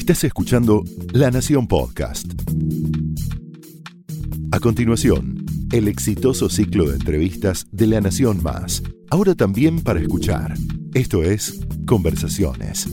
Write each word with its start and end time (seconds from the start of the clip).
Estás 0.00 0.24
escuchando 0.24 0.82
La 1.12 1.30
Nación 1.30 1.68
Podcast. 1.68 2.24
A 4.50 4.58
continuación, 4.58 5.44
el 5.72 5.88
exitoso 5.88 6.48
ciclo 6.48 6.86
de 6.86 6.94
entrevistas 6.94 7.66
de 7.70 7.86
La 7.86 8.00
Nación 8.00 8.42
Más. 8.42 8.82
Ahora 9.10 9.34
también 9.34 9.84
para 9.84 10.00
escuchar. 10.00 10.54
Esto 10.94 11.22
es 11.22 11.60
Conversaciones. 11.86 12.88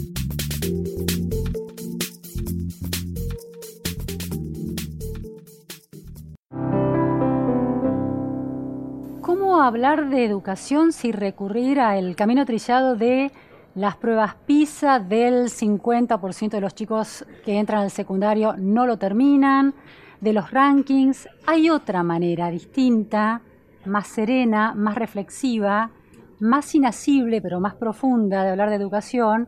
¿Cómo 9.22 9.62
hablar 9.62 10.10
de 10.10 10.26
educación 10.26 10.92
sin 10.92 11.14
recurrir 11.14 11.80
al 11.80 12.18
camino 12.18 12.46
trillado 12.46 12.98
de 12.98 13.32
las 13.78 13.96
pruebas 13.96 14.34
PISA 14.48 15.00
del 15.00 15.50
50% 15.50 16.50
de 16.50 16.62
los 16.62 16.74
chicos 16.74 17.24
que 17.46 17.60
entran 17.60 17.84
al 17.84 17.92
secundario 17.92 18.56
no 18.58 18.88
lo 18.88 18.98
terminan, 18.98 19.76
de 20.20 20.34
los 20.34 20.50
rankings? 20.50 21.30
Hay 21.46 21.70
otra 21.70 22.02
manera 22.02 22.50
distinta, 22.50 23.44
más 23.86 24.08
serena, 24.08 24.74
más 24.74 24.96
reflexiva, 24.96 25.92
más 26.40 26.74
inasible 26.74 27.40
pero 27.40 27.60
más 27.60 27.76
profunda 27.76 28.44
de 28.44 28.50
hablar 28.50 28.70
de 28.70 28.78
educación. 28.78 29.48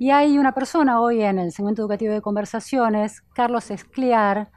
Y 0.00 0.10
hay 0.10 0.36
una 0.36 0.52
persona 0.52 1.00
hoy 1.00 1.22
en 1.22 1.38
el 1.38 1.52
segmento 1.52 1.82
educativo 1.82 2.12
de 2.12 2.22
conversaciones, 2.22 3.22
Carlos 3.34 3.70
Esclear, 3.70 4.50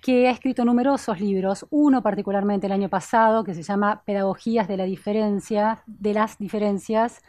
que 0.00 0.28
ha 0.28 0.30
escrito 0.30 0.64
numerosos 0.64 1.18
libros, 1.18 1.66
uno 1.70 2.02
particularmente 2.02 2.66
el 2.66 2.72
año 2.72 2.88
pasado 2.88 3.42
que 3.42 3.54
se 3.54 3.64
llama 3.64 4.02
Pedagogías 4.06 4.68
de 4.68 4.76
la 4.76 4.84
diferencia, 4.84 5.82
de 5.86 6.14
las 6.14 6.38
diferencias, 6.38 7.20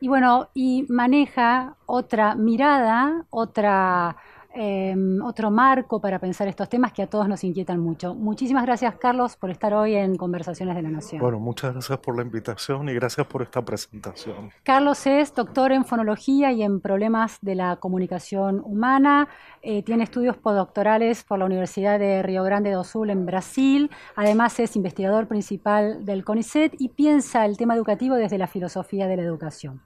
y 0.00 0.08
bueno, 0.08 0.50
y 0.54 0.84
maneja 0.88 1.76
otra 1.86 2.34
mirada, 2.34 3.26
otra 3.30 4.16
Em, 4.56 5.20
otro 5.20 5.50
marco 5.50 6.00
para 6.00 6.20
pensar 6.20 6.46
estos 6.46 6.68
temas 6.68 6.92
que 6.92 7.02
a 7.02 7.08
todos 7.08 7.26
nos 7.26 7.42
inquietan 7.42 7.80
mucho. 7.80 8.14
Muchísimas 8.14 8.64
gracias, 8.64 8.94
Carlos, 8.96 9.36
por 9.36 9.50
estar 9.50 9.74
hoy 9.74 9.96
en 9.96 10.16
Conversaciones 10.16 10.76
de 10.76 10.82
la 10.82 10.90
Nación. 10.90 11.20
Bueno, 11.20 11.40
muchas 11.40 11.72
gracias 11.72 11.98
por 11.98 12.16
la 12.16 12.22
invitación 12.22 12.88
y 12.88 12.94
gracias 12.94 13.26
por 13.26 13.42
esta 13.42 13.64
presentación. 13.64 14.50
Carlos 14.62 15.08
es 15.08 15.34
doctor 15.34 15.72
en 15.72 15.84
fonología 15.84 16.52
y 16.52 16.62
en 16.62 16.80
problemas 16.80 17.38
de 17.40 17.56
la 17.56 17.76
comunicación 17.76 18.62
humana. 18.64 19.28
Eh, 19.60 19.82
tiene 19.82 20.04
estudios 20.04 20.36
postdoctorales 20.36 21.24
por 21.24 21.40
la 21.40 21.46
Universidad 21.46 21.98
de 21.98 22.22
Río 22.22 22.44
Grande 22.44 22.70
do 22.70 22.84
Sul 22.84 23.10
en 23.10 23.26
Brasil. 23.26 23.90
Además, 24.14 24.60
es 24.60 24.76
investigador 24.76 25.26
principal 25.26 26.04
del 26.04 26.24
CONICET 26.24 26.76
y 26.78 26.90
piensa 26.90 27.44
el 27.44 27.56
tema 27.56 27.74
educativo 27.74 28.14
desde 28.14 28.38
la 28.38 28.46
filosofía 28.46 29.08
de 29.08 29.16
la 29.16 29.22
educación. 29.24 29.82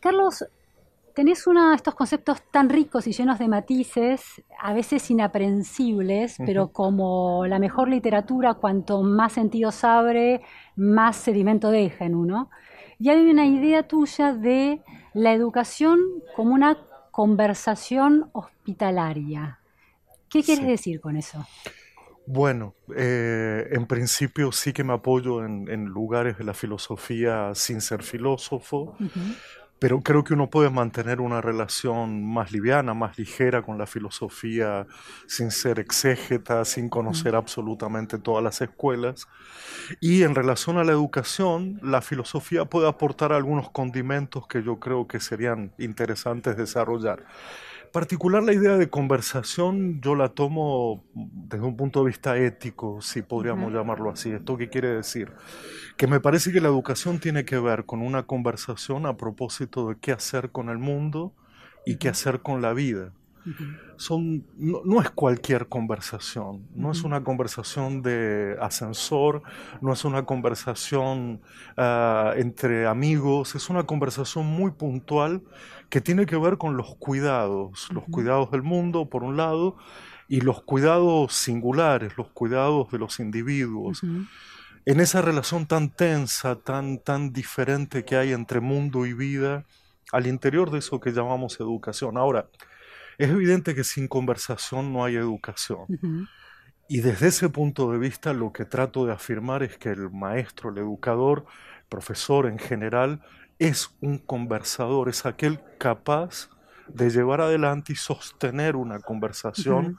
Carlos, 0.00 0.44
tenés 1.18 1.48
uno 1.48 1.70
de 1.70 1.74
estos 1.74 1.96
conceptos 1.96 2.40
tan 2.52 2.68
ricos 2.68 3.08
y 3.08 3.12
llenos 3.12 3.40
de 3.40 3.48
matices, 3.48 4.40
a 4.56 4.72
veces 4.72 5.10
inaprensibles, 5.10 6.36
pero 6.46 6.68
como 6.68 7.44
la 7.44 7.58
mejor 7.58 7.88
literatura, 7.88 8.54
cuanto 8.54 9.02
más 9.02 9.32
sentidos 9.32 9.82
abre, 9.82 10.42
más 10.76 11.16
sedimento 11.16 11.72
deja 11.72 12.04
en 12.04 12.14
uno. 12.14 12.50
Y 13.00 13.08
hay 13.08 13.28
una 13.28 13.46
idea 13.46 13.82
tuya 13.82 14.32
de 14.32 14.80
la 15.12 15.32
educación 15.32 15.98
como 16.36 16.54
una 16.54 16.78
conversación 17.10 18.30
hospitalaria. 18.32 19.58
¿Qué 20.28 20.44
quieres 20.44 20.68
decir 20.68 21.00
con 21.00 21.16
eso? 21.16 21.44
Bueno, 22.30 22.74
eh, 22.94 23.68
en 23.70 23.86
principio 23.86 24.52
sí 24.52 24.74
que 24.74 24.84
me 24.84 24.92
apoyo 24.92 25.42
en, 25.44 25.86
lugares 25.86 26.36
de 26.36 26.44
la 26.44 26.52
filosofía 26.52 27.52
sin 27.54 27.80
ser 27.80 28.02
filósofo, 28.02 28.96
pero 29.78 30.00
creo 30.00 30.24
que 30.24 30.34
uno 30.34 30.50
puede 30.50 30.70
mantener 30.70 31.20
una 31.20 31.40
relación 31.40 32.24
más 32.24 32.52
liviana, 32.52 32.94
más 32.94 33.18
ligera 33.18 33.62
con 33.62 33.78
la 33.78 33.86
filosofía, 33.86 34.86
sin 35.26 35.50
ser 35.50 35.78
exégeta, 35.78 36.64
sin 36.64 36.88
conocer 36.88 37.36
absolutamente 37.36 38.18
todas 38.18 38.42
las 38.42 38.60
escuelas. 38.60 39.28
Y 40.00 40.22
en 40.24 40.34
relación 40.34 40.78
a 40.78 40.84
la 40.84 40.92
educación, 40.92 41.78
la 41.82 42.02
filosofía 42.02 42.64
puede 42.64 42.88
aportar 42.88 43.32
algunos 43.32 43.70
condimentos 43.70 44.46
que 44.46 44.62
yo 44.62 44.80
creo 44.80 45.06
que 45.06 45.20
serían 45.20 45.72
interesantes 45.78 46.56
desarrollar 46.56 47.24
particular 47.98 48.44
la 48.44 48.52
idea 48.52 48.76
de 48.76 48.88
conversación 48.88 50.00
yo 50.00 50.14
la 50.14 50.28
tomo 50.28 51.02
desde 51.14 51.64
un 51.64 51.76
punto 51.76 52.04
de 52.04 52.10
vista 52.10 52.38
ético, 52.38 53.02
si 53.02 53.22
podríamos 53.22 53.72
llamarlo 53.72 54.08
así. 54.08 54.30
¿Esto 54.30 54.56
qué 54.56 54.68
quiere 54.68 54.86
decir? 54.86 55.32
Que 55.96 56.06
me 56.06 56.20
parece 56.20 56.52
que 56.52 56.60
la 56.60 56.68
educación 56.68 57.18
tiene 57.18 57.44
que 57.44 57.58
ver 57.58 57.86
con 57.86 58.00
una 58.00 58.22
conversación 58.22 59.04
a 59.04 59.16
propósito 59.16 59.88
de 59.88 59.96
qué 60.00 60.12
hacer 60.12 60.52
con 60.52 60.68
el 60.68 60.78
mundo 60.78 61.34
y 61.84 61.96
qué 61.96 62.08
hacer 62.08 62.38
con 62.40 62.62
la 62.62 62.72
vida. 62.72 63.10
Son, 63.96 64.44
no, 64.56 65.00
es 65.00 65.10
cualquier 65.10 65.68
conversación, 65.68 66.66
no 66.74 66.92
es 66.92 67.02
una 67.02 67.24
conversación 67.24 68.02
de 68.02 68.56
ascensor, 68.60 69.42
no 69.80 69.92
es 69.92 70.04
una 70.04 70.24
conversación 70.24 71.40
ah, 71.76 72.34
entre 72.36 72.86
amigos, 72.86 73.54
es 73.54 73.70
una 73.70 73.84
conversación 73.84 74.46
muy 74.46 74.70
puntual 74.72 75.42
que 75.88 76.00
tiene 76.00 76.26
que 76.26 76.36
ver 76.36 76.58
con 76.58 76.76
los 76.76 76.94
cuidados, 76.96 77.88
los 77.92 78.04
cuidados 78.04 78.50
del 78.50 78.62
mundo 78.62 79.08
por 79.08 79.24
un 79.24 79.36
lado 79.36 79.76
y 80.28 80.42
los 80.42 80.62
cuidados 80.62 81.32
singulares, 81.32 82.16
los 82.18 82.28
cuidados 82.28 82.90
de 82.90 82.98
los 82.98 83.18
individuos. 83.18 84.02
En 84.84 85.00
esa 85.00 85.22
relación 85.22 85.66
tan 85.66 85.90
tensa, 85.90 86.56
tan, 86.56 86.98
tan 86.98 87.32
diferente 87.32 88.04
que 88.04 88.16
hay 88.16 88.32
entre 88.32 88.60
mundo 88.60 89.06
y 89.06 89.14
vida, 89.14 89.64
al 90.12 90.26
interior 90.26 90.70
de 90.70 90.78
eso 90.78 91.00
que 91.00 91.12
llamamos 91.12 91.60
educación. 91.60 92.16
Ahora, 92.16 92.48
es 93.18 93.30
evidente 93.30 93.74
que 93.74 93.84
sin 93.84 94.08
conversación 94.08 94.92
no 94.92 95.04
hay 95.04 95.16
educación. 95.16 95.86
Y 96.88 97.00
desde 97.00 97.28
ese 97.28 97.48
punto 97.50 97.92
de 97.92 97.98
vista 97.98 98.32
lo 98.32 98.52
que 98.52 98.64
trato 98.64 99.04
de 99.04 99.12
afirmar 99.12 99.62
es 99.62 99.76
que 99.76 99.90
el 99.90 100.10
maestro, 100.10 100.70
el 100.70 100.78
educador, 100.78 101.44
el 101.80 101.88
profesor 101.88 102.46
en 102.46 102.58
general, 102.58 103.20
es 103.58 103.90
un 104.00 104.18
conversador, 104.18 105.08
es 105.08 105.26
aquel 105.26 105.60
capaz 105.78 106.48
de 106.86 107.10
llevar 107.10 107.40
adelante 107.40 107.92
y 107.92 107.96
sostener 107.96 108.76
una 108.76 109.00
conversación 109.00 109.98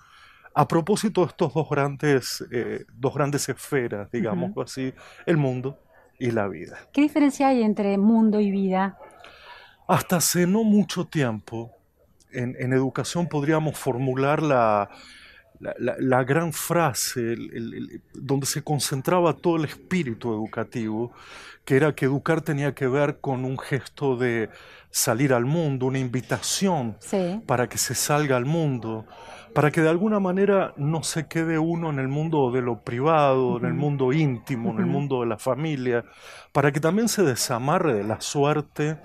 a 0.55 0.67
propósito 0.67 1.21
de 1.21 1.27
estos 1.27 1.53
dos 1.53 1.69
grandes, 1.69 2.43
eh, 2.51 2.85
dos 2.93 3.13
grandes 3.13 3.47
esferas, 3.49 4.09
digamos 4.11 4.51
así, 4.57 4.93
el 5.25 5.37
mundo 5.37 5.77
y 6.17 6.31
la 6.31 6.47
vida. 6.47 6.79
¿Qué 6.91 7.01
diferencia 7.01 7.49
hay 7.49 7.63
entre 7.63 7.97
mundo 7.97 8.39
y 8.39 8.49
vida? 8.49 8.97
Hasta 9.87 10.17
hace 10.17 10.47
no 10.47 10.63
mucho 10.63 11.05
tiempo, 11.05 11.78
en, 12.31 12.73
educación 12.73 13.27
podríamos 13.27 13.77
formular 13.77 14.41
la, 14.41 14.89
la, 15.59 16.23
gran 16.23 16.53
frase 16.53 17.35
donde 18.13 18.45
se 18.45 18.63
concentraba 18.63 19.33
todo 19.33 19.57
el 19.57 19.65
espíritu 19.65 20.33
educativo, 20.33 21.11
que 21.65 21.75
era 21.75 21.93
que 21.93 22.05
educar 22.05 22.41
tenía 22.41 22.73
que 22.73 22.87
ver 22.87 23.19
con 23.19 23.45
un 23.45 23.57
gesto 23.57 24.15
de 24.15 24.49
salir 24.89 25.33
al 25.33 25.45
mundo, 25.45 25.85
una 25.87 25.99
invitación 25.99 26.97
para 27.45 27.67
que 27.67 27.77
se 27.77 27.95
salga 27.95 28.37
al 28.37 28.45
mundo, 28.45 29.05
para 29.53 29.71
que 29.71 29.81
de 29.81 29.89
alguna 29.89 30.19
manera 30.19 30.73
no 30.77 31.03
se 31.03 31.27
quede 31.27 31.57
uno 31.57 31.89
en 31.89 31.99
el 31.99 32.07
mundo 32.07 32.51
de 32.51 32.61
lo 32.61 32.83
privado, 32.83 33.57
en 33.57 33.65
el 33.65 33.73
mundo 33.73 34.13
íntimo, 34.13 34.71
en 34.71 34.79
el 34.79 34.85
mundo 34.85 35.21
de 35.21 35.27
la 35.27 35.37
familia, 35.37 36.05
para 36.51 36.71
que 36.71 36.79
también 36.79 37.07
se 37.07 37.23
desamarre 37.23 37.93
de 37.93 38.03
la 38.03 38.21
suerte 38.21 38.99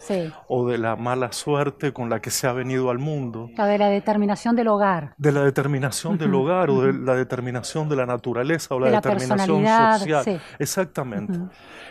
o 0.49 0.69
de 0.69 0.79
la 0.79 0.97
mala 0.97 1.33
suerte 1.33 1.93
con 1.93 2.11
la 2.11 2.21
que 2.21 2.31
se 2.31 2.47
ha 2.47 2.53
venido 2.53 2.91
al 2.91 2.99
mundo. 2.99 3.51
La 3.57 3.67
de 3.67 3.79
la 3.79 3.89
determinación 3.89 4.57
del 4.57 4.69
hogar. 4.69 5.15
De 5.17 5.33
la 5.33 5.43
determinación 5.43 6.19
del 6.19 6.35
hogar 6.35 6.71
o 6.71 6.83
de 6.83 6.93
la 6.93 7.15
determinación 7.15 7.89
de 7.89 7.97
la 7.97 8.07
naturaleza 8.07 8.75
o 8.75 8.81
la, 8.81 8.91
determinación 8.91 9.67
social. 9.67 10.41
Exactamente. 10.59 11.39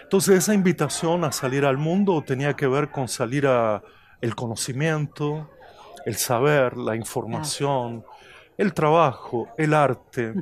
Entonces 0.03 0.37
esa 0.37 0.53
invitación 0.53 1.23
a 1.23 1.31
salir 1.31 1.65
al 1.65 1.77
mundo 1.77 2.23
tenía 2.25 2.55
que 2.55 2.67
ver 2.67 2.91
con 2.91 3.07
salir 3.07 3.47
a 3.47 3.81
el 4.21 4.35
conocimiento, 4.35 5.49
el 6.05 6.15
saber, 6.15 6.77
la 6.77 6.95
información, 6.95 8.03
el 8.63 8.73
trabajo, 8.73 9.49
el 9.57 9.73
arte, 9.73 10.33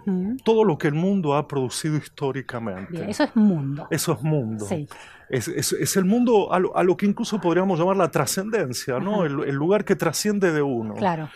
todo 0.44 0.64
lo 0.64 0.78
que 0.78 0.88
el 0.88 0.94
mundo 0.94 1.36
ha 1.36 1.48
producido 1.48 1.98
históricamente. 1.98 3.10
eso 3.10 3.24
es 3.24 3.36
mundo. 3.36 3.88
Eso 3.92 4.14
es 4.14 4.22
mundo. 4.22 4.68
Es, 5.30 5.96
el 5.96 6.06
mundo 6.06 6.54
a 6.54 6.60
lo, 6.60 6.98
que 6.98 7.06
incluso 7.06 7.40
podríamos 7.40 7.80
llamar 7.80 7.98
la 7.98 8.10
trascendencia, 8.10 9.00
¿no? 9.00 9.26
El, 9.26 9.44
el, 9.44 9.56
lugar 9.56 9.86
que 9.86 9.96
trasciende 9.96 10.52
de 10.52 10.62
uno. 10.62 10.96
Claro. 10.96 11.30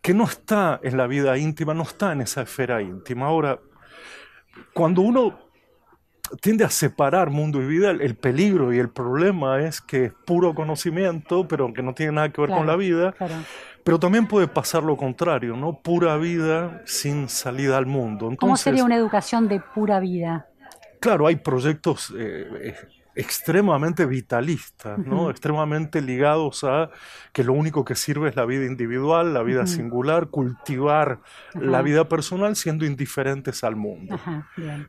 Que 0.00 0.14
no 0.14 0.24
está 0.24 0.80
en 0.82 0.96
la 0.96 1.06
vida 1.06 1.38
íntima, 1.38 1.74
no 1.74 1.82
está 1.82 2.12
en 2.12 2.22
esa 2.22 2.42
esfera 2.42 2.82
íntima. 2.82 3.26
Ahora, 3.26 3.60
cuando 4.74 5.02
uno 5.02 5.38
tiende 6.40 6.64
a 6.64 6.70
separar 6.70 7.30
mundo 7.30 7.60
y 7.60 7.66
vida, 7.66 7.90
el, 7.90 8.14
peligro 8.16 8.72
y 8.72 8.78
el 8.78 8.88
problema 8.88 9.60
es 9.60 9.80
que 9.80 10.06
es 10.06 10.12
puro 10.24 10.54
conocimiento, 10.54 11.46
pero 11.46 11.72
que 11.72 11.82
no 11.82 11.94
tiene 11.94 12.12
nada 12.12 12.30
que 12.30 12.40
ver 12.40 12.50
con 12.50 12.66
la 12.66 12.76
vida. 12.76 13.14
Pero 13.84 13.98
también 13.98 14.26
puede 14.26 14.48
pasar 14.48 14.82
lo 14.82 14.96
contrario, 14.96 15.56
¿no? 15.56 15.80
Pura 15.80 16.16
vida 16.16 16.82
sin 16.84 17.28
salida 17.28 17.78
al 17.78 17.86
mundo. 17.86 18.30
¿Cómo 18.38 18.56
sería 18.56 18.84
una 18.84 18.96
educación 18.96 19.48
de 19.48 19.60
pura 19.60 19.98
vida? 19.98 20.46
Claro, 21.00 21.26
hay 21.26 21.36
proyectos 21.36 22.12
eh, 22.16 22.76
extremadamente 23.14 24.06
vitalistas, 24.06 24.98
¿no? 24.98 25.30
extremadamente 25.30 26.00
ligados 26.00 26.64
a 26.64 26.90
que 27.32 27.44
lo 27.44 27.52
único 27.52 27.84
que 27.84 27.94
sirve 27.94 28.30
es 28.30 28.36
la 28.36 28.44
vida 28.46 28.64
individual, 28.64 29.34
la 29.34 29.42
vida 29.42 29.66
singular, 29.66 30.28
cultivar 30.28 31.20
la 31.54 31.82
vida 31.82 32.08
personal 32.08 32.56
siendo 32.56 32.86
indiferentes 32.86 33.64
al 33.64 33.76
mundo. 33.76 34.18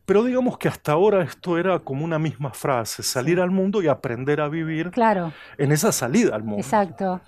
Pero 0.06 0.24
digamos 0.24 0.58
que 0.58 0.68
hasta 0.68 0.94
ahora 0.94 1.24
esto 1.24 1.58
era 1.58 1.80
como 1.80 2.06
una 2.06 2.20
misma 2.20 2.52
frase, 2.52 3.04
salir 3.04 3.42
al 3.42 3.52
mundo 3.52 3.82
y 3.82 3.88
aprender 3.88 4.40
a 4.40 4.48
vivir 4.48 4.92
claro. 4.92 5.34
en 5.58 5.72
esa 5.72 5.92
salida 5.92 6.36
al 6.36 6.44
mundo. 6.44 6.64
Exacto. 6.64 7.22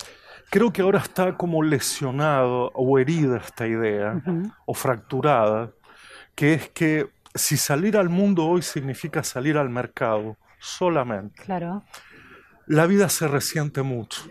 Creo 0.49 0.71
que 0.71 0.81
ahora 0.81 0.99
está 0.99 1.35
como 1.35 1.61
lesionado 1.63 2.71
o 2.73 2.97
herida 2.99 3.37
esta 3.37 3.67
idea, 3.67 4.21
o 4.65 4.73
fracturada, 4.73 5.71
que 6.35 6.53
es 6.53 6.69
que 6.69 7.09
si 7.33 7.57
salir 7.57 7.97
al 7.97 8.09
mundo 8.09 8.45
hoy 8.45 8.61
significa 8.61 9.23
salir 9.23 9.57
al 9.57 9.69
mercado 9.69 10.37
solamente, 10.59 11.43
claro. 11.43 11.83
la 12.67 12.85
vida 12.85 13.09
se 13.09 13.27
resiente 13.27 13.81
mucho. 13.81 14.21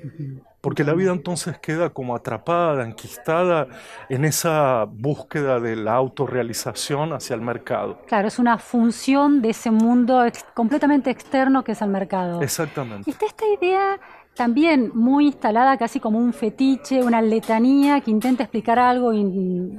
Porque 0.63 0.83
la 0.83 0.95
vida 0.95 1.13
entonces 1.13 1.59
queda 1.59 1.91
como 1.91 2.17
atrapada, 2.17 2.85
enquistada 2.87 3.69
en 4.09 4.25
esa 4.25 4.87
búsqueda 4.89 5.61
de 5.61 5.77
la 5.77 5.93
autorrealización 5.93 7.13
hacia 7.13 7.35
el 7.35 7.43
mercado. 7.43 8.01
Claro, 8.07 8.29
es 8.29 8.39
una 8.39 8.57
función 8.57 9.43
de 9.43 9.51
ese 9.51 9.71
mundo 9.71 10.25
completamente 10.55 11.11
externo 11.11 11.63
que 11.63 11.73
es 11.73 11.83
el 11.83 11.91
mercado. 11.91 12.41
Exactamente. 12.41 13.11
Y 13.11 13.13
está 13.13 13.27
esta 13.27 13.45
idea 13.47 14.01
también 14.35 14.91
muy 14.95 15.27
instalada 15.27 15.77
casi 15.77 16.01
como 16.01 16.19
un 16.19 16.33
fetiche, 16.33 17.03
una 17.03 17.23
letanía 17.23 18.01
que 18.01 18.11
intenta 18.11 18.43
explicar 18.43 18.79
algo 18.79 19.13
y 19.13 19.79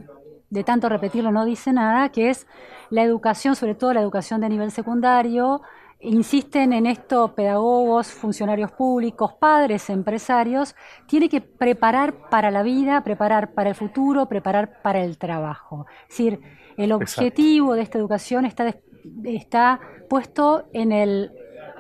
de 0.49 0.63
tanto 0.63 0.87
repetirlo 0.89 1.31
no 1.31 1.45
dice 1.45 1.73
nada, 1.73 2.09
que 2.09 2.29
es 2.29 2.47
la 2.89 3.03
educación, 3.03 3.55
sobre 3.55 3.75
todo 3.75 3.93
la 3.93 4.01
educación 4.01 4.41
de 4.41 4.49
nivel 4.49 4.71
secundario, 4.71 5.61
insisten 5.99 6.71
en 6.73 6.85
esto 6.85 7.33
pedagogos, 7.35 8.07
funcionarios 8.07 8.71
públicos, 8.71 9.33
padres, 9.33 9.89
empresarios, 9.89 10.75
tiene 11.07 11.29
que 11.29 11.41
preparar 11.41 12.29
para 12.29 12.51
la 12.51 12.63
vida, 12.63 13.03
preparar 13.03 13.53
para 13.53 13.69
el 13.69 13.75
futuro, 13.75 14.27
preparar 14.27 14.81
para 14.81 15.03
el 15.03 15.17
trabajo. 15.17 15.85
Es 16.03 16.09
decir, 16.09 16.39
el 16.77 16.91
objetivo 16.91 17.73
de 17.73 17.81
esta 17.81 17.97
educación 17.97 18.45
está, 18.45 18.75
está 19.23 19.79
puesto 20.09 20.65
en 20.73 20.91
el 20.91 21.31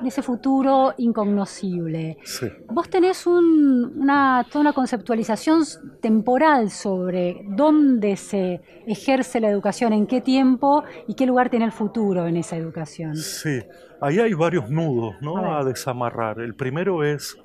ese 0.03 0.21
futuro 0.21 0.93
incognoscible. 0.97 2.17
Vos 2.67 2.89
tenés 2.89 3.25
una, 3.25 4.45
toda 4.49 4.61
una 4.61 4.73
conceptualización 4.73 5.63
temporal 6.01 6.69
sobre 6.69 7.41
dónde 7.47 8.15
se 8.17 8.61
ejerce 8.85 9.39
la 9.39 9.49
educación, 9.49 9.93
en 9.93 10.07
qué 10.07 10.21
tiempo 10.21 10.83
y 11.07 11.15
qué 11.15 11.25
lugar 11.25 11.49
tiene 11.49 11.65
el 11.65 11.71
futuro 11.71 12.27
en 12.27 12.37
esa 12.37 12.57
educación. 12.57 13.15
Sí, 13.15 13.61
ahí 14.01 14.19
hay 14.19 14.33
varios 14.33 14.69
nudos 14.69 15.15
¿no? 15.21 15.55
a, 15.55 15.63
desamarrar. 15.63 16.39
El 16.39 16.55
primero 16.55 17.03
es 17.03 17.37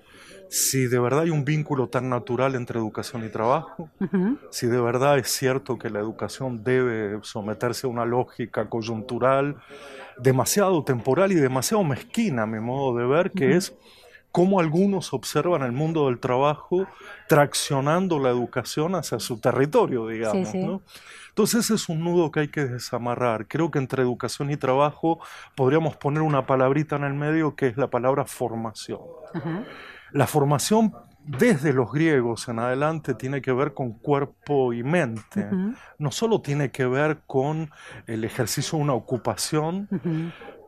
si 0.48 0.88
de 0.88 0.98
verdad 0.98 1.20
hay 1.20 1.30
un 1.30 1.44
vínculo 1.44 1.88
tan 1.88 2.08
natural 2.08 2.56
entre 2.56 2.80
educación 2.80 3.24
y 3.24 3.28
trabajo, 3.28 3.88
si 4.50 4.66
de 4.66 4.80
verdad 4.80 5.16
es 5.16 5.28
cierto 5.28 5.78
que 5.78 5.90
la 5.90 6.00
educación 6.00 6.64
debe 6.64 7.20
someterse 7.22 7.86
a 7.86 7.90
una 7.90 8.04
lógica 8.04 8.68
coyuntural 8.68 9.56
demasiado 10.18 10.84
temporal 10.84 11.32
y 11.32 11.36
demasiado 11.36 11.84
mezquina, 11.84 12.42
a 12.42 12.46
mi 12.46 12.60
modo 12.60 12.96
de 12.96 13.06
ver, 13.06 13.30
que 13.30 13.56
es 13.56 13.76
cómo 14.32 14.60
algunos 14.60 15.12
observan 15.12 15.62
el 15.62 15.72
mundo 15.72 16.06
del 16.06 16.20
trabajo 16.20 16.86
traccionando 17.28 18.18
la 18.18 18.30
educación 18.30 18.94
hacia 18.94 19.18
su 19.18 19.40
territorio, 19.40 20.06
digamos. 20.06 20.54
Entonces 21.28 21.64
ese 21.64 21.74
es 21.74 21.88
un 21.88 22.00
nudo 22.00 22.30
que 22.30 22.40
hay 22.40 22.48
que 22.48 22.64
desamarrar. 22.64 23.46
Creo 23.46 23.70
que 23.70 23.78
entre 23.78 24.02
educación 24.02 24.50
y 24.50 24.56
trabajo 24.56 25.20
podríamos 25.56 25.96
poner 25.96 26.22
una 26.22 26.46
palabrita 26.46 26.96
en 26.96 27.04
el 27.04 27.14
medio 27.14 27.54
que 27.54 27.66
es 27.66 27.76
la 27.76 27.88
palabra 27.88 28.24
formación. 28.24 29.00
La 30.12 30.26
formación 30.26 30.92
desde 31.24 31.72
los 31.72 31.92
griegos 31.92 32.48
en 32.48 32.58
adelante 32.58 33.14
tiene 33.14 33.40
que 33.40 33.52
ver 33.52 33.74
con 33.74 33.92
cuerpo 33.92 34.72
y 34.72 34.82
mente. 34.82 35.48
No 35.98 36.10
solo 36.10 36.40
tiene 36.40 36.70
que 36.70 36.86
ver 36.86 37.20
con 37.26 37.70
el 38.06 38.24
ejercicio 38.24 38.78
de 38.78 38.84
una 38.84 38.94
ocupación, 38.94 39.88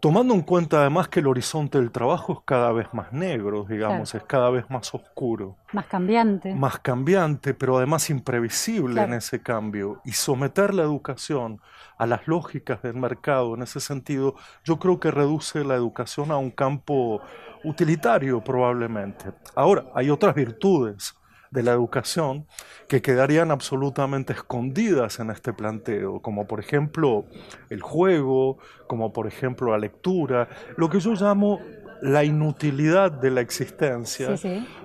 tomando 0.02 0.34
en 0.34 0.42
cuenta 0.42 0.80
además 0.80 1.06
que 1.06 1.20
el 1.20 1.28
horizonte 1.28 1.78
del 1.78 1.92
trabajo 1.92 2.32
es 2.32 2.38
cada 2.44 2.72
vez 2.72 2.88
más 2.92 3.12
negro, 3.12 3.64
digamos, 3.68 4.16
es 4.16 4.24
cada 4.24 4.50
vez 4.50 4.68
más 4.68 4.92
oscuro. 4.92 5.56
Más 5.72 5.86
cambiante. 5.86 6.52
Más 6.56 6.80
cambiante, 6.80 7.54
pero 7.54 7.76
además 7.76 8.10
imprevisible 8.10 9.00
en 9.00 9.12
ese 9.12 9.40
cambio. 9.40 10.00
Y 10.04 10.10
someter 10.10 10.74
la 10.74 10.82
educación 10.82 11.60
a 11.98 12.06
las 12.06 12.26
lógicas 12.26 12.82
del 12.82 12.94
mercado 12.94 13.54
en 13.54 13.62
ese 13.62 13.78
sentido, 13.78 14.34
yo 14.64 14.80
creo 14.80 14.98
que 14.98 15.12
reduce 15.12 15.62
la 15.62 15.76
educación 15.76 16.32
a 16.32 16.36
un 16.36 16.50
campo 16.50 17.20
utilitario 17.62 18.42
probablemente. 18.42 19.26
Ahora, 19.54 19.84
hay 19.94 20.10
otras 20.10 20.34
virtudes 20.34 21.14
de 21.52 21.62
la 21.62 21.72
educación 21.72 22.46
que 22.88 23.02
quedarían 23.02 23.50
absolutamente 23.50 24.32
escondidas 24.32 25.20
en 25.20 25.30
este 25.30 25.52
planteo, 25.52 26.20
como 26.20 26.46
por 26.46 26.58
ejemplo 26.60 27.26
el 27.70 27.82
juego, 27.82 28.58
como 28.88 29.12
por 29.12 29.26
ejemplo 29.26 29.70
la 29.70 29.78
lectura, 29.78 30.48
lo 30.76 30.88
que 30.88 30.98
yo 30.98 31.12
llamo 31.12 31.60
la 32.00 32.24
inutilidad 32.24 33.12
de 33.12 33.30
la 33.30 33.42
existencia 33.42 34.34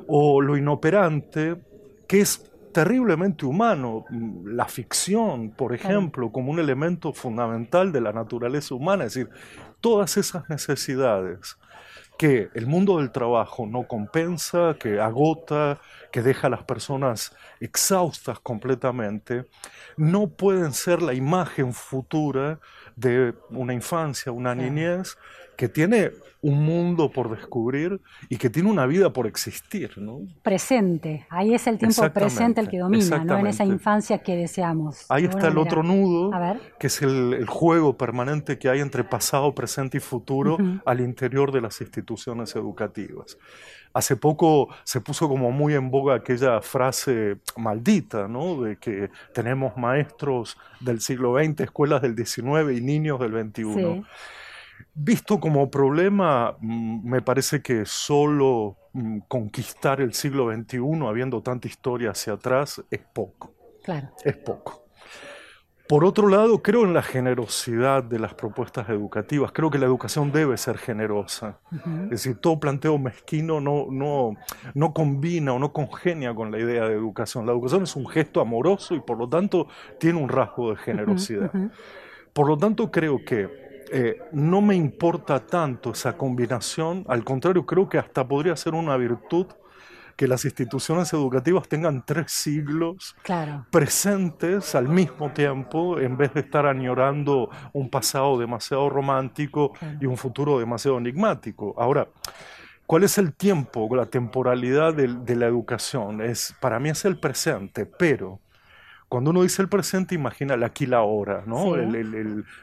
o 0.08 0.42
lo 0.42 0.56
inoperante, 0.56 1.56
que 2.06 2.20
es 2.20 2.52
terriblemente 2.74 3.46
humano. 3.46 4.06
La 4.46 4.66
ficción, 4.66 5.50
por 5.50 5.74
ejemplo, 5.74 6.32
como 6.32 6.52
un 6.52 6.60
elemento 6.60 7.14
fundamental 7.14 7.92
de 7.92 8.02
la 8.02 8.12
naturaleza 8.12 8.76
humana, 8.76 9.06
es 9.06 9.16
decir, 9.16 9.32
todas 9.82 10.18
esas 10.18 10.48
necesidades 10.50 11.58
que 12.18 12.50
el 12.54 12.66
mundo 12.66 12.98
del 12.98 13.12
trabajo 13.12 13.68
no 13.68 13.88
compensa, 13.88 14.76
que 14.80 15.00
agota, 15.00 15.80
que 16.12 16.22
deja 16.22 16.48
a 16.48 16.50
las 16.50 16.64
personas 16.64 17.36
exhaustas 17.60 18.40
completamente, 18.40 19.46
no 19.96 20.28
pueden 20.28 20.74
ser 20.74 21.02
la 21.02 21.14
imagen 21.14 21.74
futura 21.74 22.60
de 22.96 23.34
una 23.50 23.74
infancia, 23.74 24.32
una 24.32 24.56
niñez 24.56 25.18
que 25.58 25.68
tiene 25.68 26.12
un 26.42 26.64
mundo 26.64 27.12
por 27.12 27.36
descubrir 27.36 28.00
y 28.30 28.38
que 28.38 28.50
tiene 28.50 28.70
una 28.70 28.86
vida 28.86 29.12
por 29.12 29.28
existir. 29.28 29.98
¿no? 29.98 30.22
Presente, 30.44 31.26
ahí 31.30 31.54
es 31.54 31.66
el 31.68 31.78
tiempo 31.78 32.08
presente 32.14 32.62
el 32.62 32.70
que 32.70 32.78
domina, 32.78 33.24
¿no? 33.24 33.38
en 33.40 33.48
esa 33.48 33.66
infancia 33.66 34.20
que 34.20 34.36
deseamos. 34.36 35.06
Ahí 35.10 35.26
está 35.26 35.48
el 35.48 35.58
otro 35.58 35.84
nudo, 35.84 36.32
que 36.80 36.88
es 36.88 37.02
el, 37.02 37.46
juego 37.48 37.98
permanente 37.98 38.60
que 38.60 38.70
hay 38.70 38.80
entre 38.80 39.04
pasado, 39.04 39.54
presente 39.56 39.98
y 39.98 40.00
futuro 40.00 40.58
al 40.86 41.02
interior 41.02 41.52
de 41.52 41.62
las 41.62 41.82
instituciones 41.82 42.56
educativas. 42.56 43.38
Hace 43.94 44.16
poco 44.16 44.70
se 44.84 45.02
puso 45.02 45.28
como 45.28 45.52
muy 45.52 45.74
en 45.74 45.90
boga 45.90 46.16
aquella 46.16 46.62
frase 46.62 47.38
maldita, 47.56 48.28
¿no? 48.28 48.62
De 48.62 48.76
que 48.78 49.10
tenemos 49.34 49.76
maestros 49.76 50.56
del 50.82 51.02
siglo 51.02 51.36
XX, 51.40 51.62
escuelas 51.62 52.04
del 52.04 52.16
XIX 52.16 52.78
y 52.78 52.82
niños 52.82 53.20
del 53.20 53.32
XXI. 53.32 54.04
Visto 54.94 55.40
como 55.40 55.70
problema, 55.70 56.58
mm, 56.60 57.08
me 57.08 57.22
parece 57.22 57.62
que 57.62 57.86
solo 57.86 58.78
mm, 58.94 59.20
conquistar 59.28 60.02
el 60.02 60.14
siglo 60.14 60.52
XXI, 60.52 61.06
habiendo 61.08 61.42
tanta 61.42 61.68
historia 61.68 62.12
hacia 62.12 62.34
atrás, 62.34 62.84
es 62.90 63.02
poco. 63.14 63.54
Claro. 63.84 64.10
Es 64.24 64.36
poco. 64.38 64.88
Por 65.88 66.04
otro 66.04 66.28
lado, 66.28 66.62
creo 66.62 66.84
en 66.84 66.94
la 66.94 67.02
generosidad 67.02 68.04
de 68.04 68.20
las 68.20 68.34
propuestas 68.34 68.90
educativas. 68.90 69.54
Creo 69.54 69.70
que 69.70 69.78
la 69.78 69.86
educación 69.86 70.34
debe 70.34 70.58
ser 70.58 70.78
generosa. 70.78 71.60
Es 72.04 72.10
decir, 72.10 72.38
todo 72.40 72.60
planteo 72.60 72.98
mezquino 72.98 73.62
no, 73.62 73.88
no, 73.90 74.36
no 74.74 74.94
combina 74.94 75.54
o 75.54 75.60
no 75.60 75.72
congenia 75.72 76.36
con 76.36 76.52
la 76.52 76.60
idea 76.60 76.86
de 76.90 76.94
educación. 76.94 77.46
La 77.46 77.54
educación 77.54 77.84
es 77.84 77.96
un 77.96 78.06
gesto 78.06 78.42
amoroso 78.42 78.96
y 78.96 79.00
por 79.00 79.18
lo 79.18 79.30
tanto 79.30 79.68
tiene 79.98 80.22
un 80.22 80.28
rasgo 80.28 80.72
de 80.72 80.76
generosidad. 80.76 81.52
Por 82.34 82.50
lo 82.50 82.58
tanto, 82.58 82.92
creo 82.92 83.24
que 83.24 83.67
eh, 83.92 84.20
no 84.32 84.62
me 84.62 84.76
importa 84.76 85.46
tanto 85.46 85.92
esa 85.92 86.18
combinación, 86.18 87.06
al 87.08 87.24
contrario, 87.24 87.66
creo 87.66 87.88
que 87.88 87.98
hasta 87.98 88.28
podría 88.28 88.56
ser 88.56 88.74
una 88.74 88.96
virtud 88.98 89.48
que 90.16 90.28
las 90.28 90.44
instituciones 90.46 91.14
educativas 91.14 91.68
tengan 91.70 92.04
tres 92.04 92.32
siglos 92.32 93.16
presentes 93.70 94.74
al 94.74 94.90
mismo 94.90 95.30
tiempo, 95.32 96.00
en 96.00 96.18
vez 96.18 96.34
de 96.34 96.40
estar 96.40 96.66
añorando 96.66 97.52
un 97.72 97.90
pasado 97.90 98.40
demasiado 98.40 98.90
romántico 98.90 99.74
y 100.02 100.08
un 100.08 100.18
futuro 100.18 100.58
demasiado 100.58 100.98
enigmático. 100.98 101.76
Ahora, 101.78 102.08
¿cuál 102.88 103.04
es 103.04 103.20
el 103.20 103.36
tiempo, 103.36 103.88
la 103.96 104.08
temporalidad 104.08 104.96
de, 104.96 105.08
de 105.08 105.36
la 105.36 105.46
educación? 105.46 106.22
Es, 106.22 106.56
para 106.60 106.80
mí 106.80 106.90
es 106.90 107.06
el 107.06 107.20
presente, 107.20 107.86
pero 107.86 108.40
cuando 109.10 109.32
uno 109.32 109.44
dice 109.44 109.62
el 109.62 109.70
presente, 109.70 110.16
imagina 110.16 110.56
el 110.56 110.64
aquí 110.64 110.86
la 110.86 110.98
ahora, 110.98 111.44
¿no? 111.46 111.76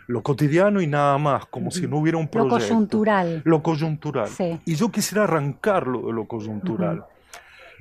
lo 0.07 0.23
cotidiano 0.23 0.81
y 0.81 0.87
nada 0.87 1.17
más, 1.17 1.47
como 1.47 1.71
si 1.71 1.87
no 1.87 1.99
hubiera 1.99 2.19
un 2.19 2.29
proyecto. 2.29 2.59
Lo 2.59 2.65
coyuntural. 2.65 3.43
Lo 3.45 3.63
coyuntural. 3.63 4.29
Y 4.65 4.75
yo 4.75 4.91
quisiera 4.91 5.25
arrancarlo 5.25 6.07
de 6.07 6.13
lo 6.13 6.27
coyuntural 6.27 7.05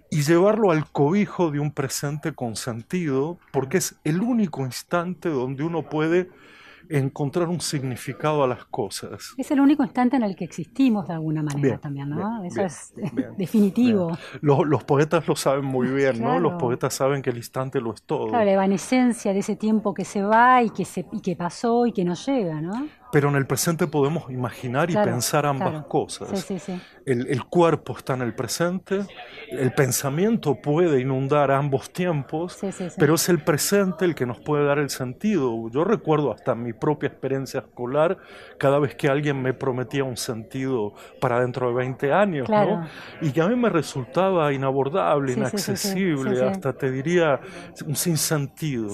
y 0.10 0.22
llevarlo 0.22 0.72
al 0.72 0.90
cobijo 0.92 1.52
de 1.52 1.60
un 1.60 1.72
presente 1.72 2.34
con 2.34 2.56
sentido, 2.56 3.38
porque 3.52 3.78
es 3.78 3.96
el 4.04 4.22
único 4.22 4.62
instante 4.62 5.28
donde 5.28 5.64
uno 5.64 5.90
puede 5.90 6.30
encontrar 6.90 7.48
un 7.48 7.62
significado 7.62 8.44
a 8.44 8.48
las 8.48 8.66
cosas. 8.66 9.34
Es 9.38 9.52
el 9.52 9.60
único 9.60 9.84
instante 9.84 10.16
en 10.16 10.24
el 10.24 10.36
que 10.36 10.46
existimos 10.46 11.08
de 11.08 11.14
alguna 11.14 11.44
manera 11.44 11.78
también, 11.78 12.10
¿no? 12.10 12.44
Eso 12.44 12.62
es 12.62 12.94
definitivo. 13.38 14.18
Los, 14.42 14.84
poetas 14.84 15.28
lo 15.28 15.36
saben 15.36 15.66
muy 15.66 15.88
bien, 15.88 16.22
¿no? 16.22 16.40
Los 16.40 16.54
poetas 16.54 16.94
saben 16.94 17.22
que 17.22 17.30
el 17.30 17.38
instante 17.38 17.80
lo 17.80 17.94
es 17.94 18.04
todo. 18.04 18.28
Claro, 18.28 18.46
la 18.46 18.54
evanescencia 18.54 19.34
de 19.34 19.40
ese 19.40 19.56
tiempo 19.56 19.94
que 19.94 20.06
se 20.06 20.22
va 20.22 20.62
y 20.64 20.70
que, 20.70 20.86
se, 20.86 21.06
y 21.12 21.22
que 21.22 21.36
pasó 21.36 21.86
y 21.86 21.94
que 21.94 22.04
no 22.04 22.14
llega, 22.16 22.62
¿no? 22.62 22.88
Pero 23.14 23.30
en 23.30 23.36
el 23.36 23.46
presente 23.46 23.86
podemos 23.86 24.32
imaginar 24.32 24.90
y 24.90 24.96
pensar 24.96 25.46
ambas 25.46 25.86
cosas. 25.86 26.52
El, 27.06 27.46
cuerpo 27.46 27.96
está 27.96 28.16
en 28.16 28.24
el 28.24 28.34
presente, 28.34 29.02
el 29.52 29.72
pensamiento 29.74 30.56
puede 30.56 31.00
inundar 31.00 31.52
ambos 31.52 31.92
tiempos, 31.92 32.60
pero 32.98 33.14
es 33.14 33.30
el 33.30 33.44
presente 33.44 34.06
el 34.06 34.16
que 34.16 34.26
nos 34.26 34.40
puede 34.40 34.66
dar 34.66 34.80
el 34.80 34.90
sentido. 34.90 35.70
Yo 35.70 35.84
recuerdo 35.84 36.34
hasta 36.34 36.56
mi 36.56 36.74
propia 36.74 37.08
experiencia 37.08 37.60
escolar, 37.60 38.18
cada 38.58 38.80
vez 38.80 38.96
que 38.96 39.10
alguien 39.10 39.42
me 39.44 39.54
prometía 39.54 40.04
un 40.04 40.18
sentido 40.18 40.96
para 41.22 41.40
dentro 41.40 41.68
de 41.68 41.76
20 41.76 42.12
años, 42.14 42.50
¿no? 42.50 42.88
y 43.22 43.32
que 43.32 43.42
a 43.42 43.48
mí 43.48 43.56
me 43.56 43.70
resultaba 43.70 44.52
inabordable, 44.54 45.34
inaccesible, 45.34 46.44
hasta 46.44 46.74
te 46.74 46.90
diría 46.90 47.40
un 47.86 47.96
sinsentido. 47.96 48.90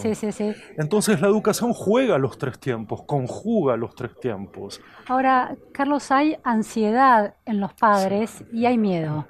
Entonces 0.77 1.21
la 1.21 1.27
educación 1.27 1.71
juega 1.73 2.17
los 2.17 2.37
tres 2.37 2.59
tiempos, 2.59 3.03
conjuga 3.03 3.77
los 3.77 3.95
tres 3.95 4.08
tiempos. 4.19 4.81
Ahora, 5.07 5.55
Carlos, 5.71 6.11
hay 6.11 6.37
ansiedad 6.43 7.35
en 7.45 7.59
los 7.59 7.73
padres 7.73 8.43
y 8.51 8.65
hay 8.65 8.77
miedo. 8.77 9.27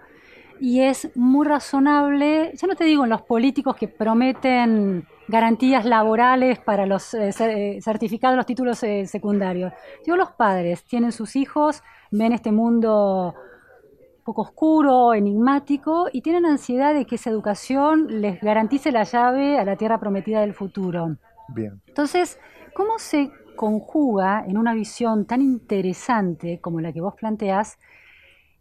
Y 0.59 0.81
es 0.81 1.09
muy 1.15 1.47
razonable, 1.47 2.51
ya 2.53 2.67
no 2.67 2.75
te 2.75 2.83
digo 2.83 3.05
en 3.05 3.09
los 3.09 3.21
políticos 3.21 3.75
que 3.75 3.87
prometen 3.87 5.07
garantías 5.29 5.85
laborales 5.85 6.59
para 6.59 6.85
los 6.85 7.13
eh, 7.13 7.29
eh, 7.39 7.79
certificados, 7.81 8.35
los 8.35 8.45
títulos 8.45 8.83
eh, 8.83 9.05
secundarios. 9.05 9.71
Digo, 10.03 10.17
los 10.17 10.31
padres 10.31 10.83
tienen 10.83 11.11
sus 11.11 11.35
hijos, 11.35 11.81
ven 12.11 12.33
este 12.33 12.51
mundo 12.51 13.35
poco 14.25 14.41
oscuro, 14.41 15.13
enigmático, 15.13 16.07
y 16.11 16.21
tienen 16.21 16.45
ansiedad 16.45 16.93
de 16.93 17.05
que 17.05 17.15
esa 17.15 17.29
educación 17.29 18.21
les 18.21 18.41
garantice 18.41 18.91
la 18.91 19.03
llave 19.03 19.57
a 19.57 19.65
la 19.65 19.75
tierra 19.75 19.99
prometida 19.99 20.41
del 20.41 20.53
futuro. 20.53 21.15
Bien. 21.47 21.81
Entonces, 21.87 22.39
¿cómo 22.75 22.99
se 22.99 23.31
conjuga 23.59 24.45
en 24.47 24.57
una 24.57 24.73
visión 24.73 25.25
tan 25.25 25.41
interesante 25.41 26.61
como 26.61 26.79
la 26.79 26.93
que 26.93 27.01
vos 27.01 27.13
planteás 27.15 27.77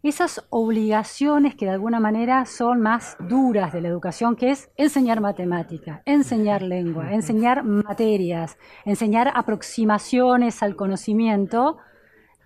esas 0.03 0.45
obligaciones 0.49 1.55
que 1.55 1.63
de 1.63 1.71
alguna 1.71 2.01
manera 2.01 2.45
son 2.45 2.81
más 2.81 3.15
duras 3.17 3.71
de 3.71 3.79
la 3.79 3.87
educación, 3.87 4.35
que 4.35 4.51
es 4.51 4.69
enseñar 4.75 5.21
matemática, 5.21 6.01
enseñar 6.03 6.63
lengua, 6.63 7.13
enseñar 7.13 7.63
materias, 7.63 8.57
enseñar 8.83 9.31
aproximaciones 9.33 10.61
al 10.63 10.75
conocimiento. 10.75 11.77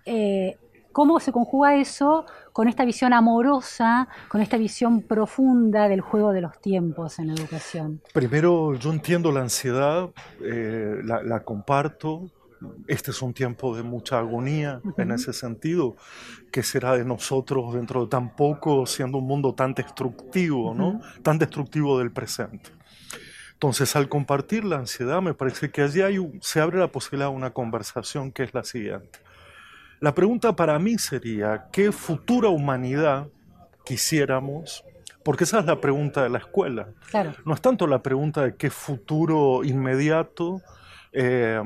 Eh, 0.06 0.56
¿Cómo 0.92 1.18
se 1.18 1.32
conjuga 1.32 1.74
eso 1.74 2.24
con 2.52 2.68
esta 2.68 2.84
visión 2.84 3.12
amorosa, 3.12 4.06
con 4.28 4.40
esta 4.40 4.58
visión 4.58 5.02
profunda 5.02 5.88
del 5.88 6.02
juego 6.02 6.32
de 6.32 6.40
los 6.40 6.60
tiempos 6.60 7.18
en 7.18 7.26
la 7.26 7.34
educación? 7.34 8.00
Primero, 8.12 8.76
yo 8.76 8.92
entiendo 8.92 9.32
la 9.32 9.40
ansiedad, 9.40 10.10
eh, 10.40 11.00
la 11.02 11.40
comparto, 11.42 12.30
este 12.86 13.10
es 13.10 13.22
un 13.22 13.34
tiempo 13.34 13.76
de 13.76 13.82
mucha 13.82 14.18
agonía 14.18 14.80
en 14.96 15.10
ese 15.10 15.32
sentido. 15.32 15.96
¿Qué 16.50 16.62
será 16.62 16.96
de 16.96 17.04
nosotros 17.04 17.74
dentro 17.74 18.02
de 18.02 18.08
tan 18.08 18.34
poco, 18.34 18.86
siendo 18.86 19.18
un 19.18 19.26
mundo 19.26 19.54
tan 19.54 19.74
destructivo, 19.74 20.74
¿no? 20.74 21.00
tan 21.22 21.38
destructivo 21.38 21.98
del 21.98 22.12
presente? 22.12 22.70
Entonces, 23.52 23.94
al 23.96 24.08
compartir 24.08 24.64
la 24.64 24.76
ansiedad, 24.76 25.22
me 25.22 25.34
parece 25.34 25.70
que 25.70 25.82
allí 25.82 26.02
hay 26.02 26.18
se 26.40 26.60
abre 26.60 26.78
la 26.78 26.88
posibilidad 26.88 27.30
de 27.30 27.36
una 27.36 27.50
conversación 27.50 28.32
que 28.32 28.42
es 28.42 28.52
la 28.52 28.64
siguiente. 28.64 29.20
La 30.00 30.14
pregunta 30.14 30.54
para 30.54 30.78
mí 30.78 30.98
sería, 30.98 31.66
¿qué 31.72 31.92
futura 31.92 32.48
humanidad 32.48 33.28
quisiéramos 33.84 34.84
porque 35.24 35.44
esa 35.44 35.60
es 35.60 35.64
la 35.64 35.80
pregunta 35.80 36.22
de 36.22 36.28
la 36.28 36.38
escuela. 36.38 36.86
No 37.44 37.54
es 37.54 37.60
tanto 37.60 37.86
la 37.86 38.02
pregunta 38.02 38.42
de 38.42 38.56
qué 38.56 38.70
futuro 38.70 39.64
inmediato 39.64 40.60
eh, 41.14 41.62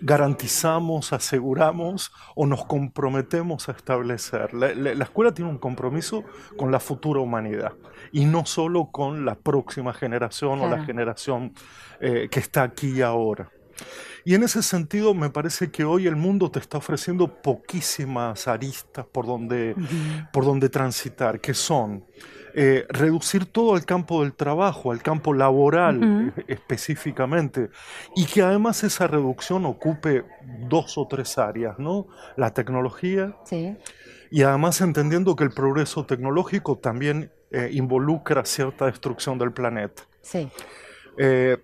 garantizamos, 0.00 1.12
aseguramos 1.12 2.12
o 2.34 2.46
nos 2.46 2.64
comprometemos 2.64 3.68
a 3.68 3.72
establecer. 3.72 4.54
La, 4.54 4.92
escuela 5.02 5.32
tiene 5.32 5.50
un 5.50 5.58
compromiso 5.58 6.24
con 6.56 6.70
la 6.70 6.80
futura 6.80 7.20
humanidad 7.20 7.72
y 8.12 8.24
no 8.24 8.46
solo 8.46 8.90
con 8.90 9.24
la 9.24 9.34
próxima 9.34 9.92
generación 9.92 10.60
o 10.60 10.68
la 10.68 10.84
generación 10.84 11.52
eh, 12.00 12.28
que 12.30 12.40
está 12.40 12.62
aquí 12.62 12.98
y 12.98 13.02
ahora. 13.02 13.50
Y 14.24 14.34
en 14.34 14.42
ese 14.42 14.62
sentido 14.62 15.14
me 15.14 15.30
parece 15.30 15.70
que 15.70 15.84
hoy 15.84 16.06
el 16.06 16.16
mundo 16.16 16.50
te 16.50 16.58
está 16.58 16.78
ofreciendo 16.78 17.40
poquísimas 17.40 18.48
aristas 18.48 19.06
por 19.06 19.26
donde, 19.26 19.74
por 20.32 20.44
donde 20.44 20.68
transitar, 20.68 21.40
que 21.40 21.54
son 21.54 22.04
eh, 22.54 22.86
reducir 22.88 23.46
todo 23.46 23.74
al 23.74 23.84
campo 23.84 24.22
del 24.22 24.34
trabajo, 24.34 24.92
al 24.92 25.02
campo 25.02 25.32
laboral 25.34 26.32
e, 26.36 26.52
específicamente, 26.52 27.70
y 28.16 28.26
que 28.26 28.42
además 28.42 28.82
esa 28.84 29.06
reducción 29.06 29.66
ocupe 29.66 30.24
dos 30.68 30.98
o 30.98 31.06
tres 31.06 31.38
áreas, 31.38 31.78
¿no? 31.78 32.06
La 32.36 32.52
tecnología, 32.54 33.36
y 34.30 34.42
además 34.42 34.80
entendiendo 34.80 35.36
que 35.36 35.44
el 35.44 35.50
progreso 35.50 36.04
tecnológico 36.04 36.78
también 36.78 37.32
eh, 37.50 37.70
involucra 37.72 38.44
cierta 38.44 38.86
destrucción 38.86 39.38
del 39.38 39.52
planeta. 39.52 40.02
Sí. 40.20 40.50
Eh, 41.16 41.56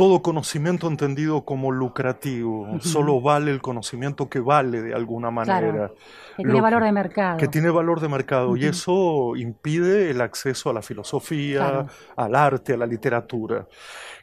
todo 0.00 0.22
conocimiento 0.22 0.88
entendido 0.88 1.44
como 1.44 1.70
lucrativo, 1.70 2.66
solo 2.80 3.20
vale 3.20 3.50
el 3.50 3.60
conocimiento 3.60 4.30
que 4.30 4.40
vale 4.40 4.80
de 4.80 4.94
alguna 4.94 5.30
manera. 5.30 5.92
que 6.38 6.42
tiene 6.42 6.58
valor 6.62 6.84
de 6.84 6.90
mercado. 6.90 7.36
Que 7.36 7.48
tiene 7.48 7.68
valor 7.68 8.00
de 8.00 8.08
mercado 8.08 8.56
y 8.56 8.64
eso 8.64 9.36
impide 9.36 10.10
el 10.10 10.22
acceso 10.22 10.70
a 10.70 10.72
la 10.72 10.80
filosofía, 10.80 11.84
al 12.16 12.34
arte, 12.34 12.72
a 12.72 12.76
la 12.78 12.86
literatura. 12.86 13.66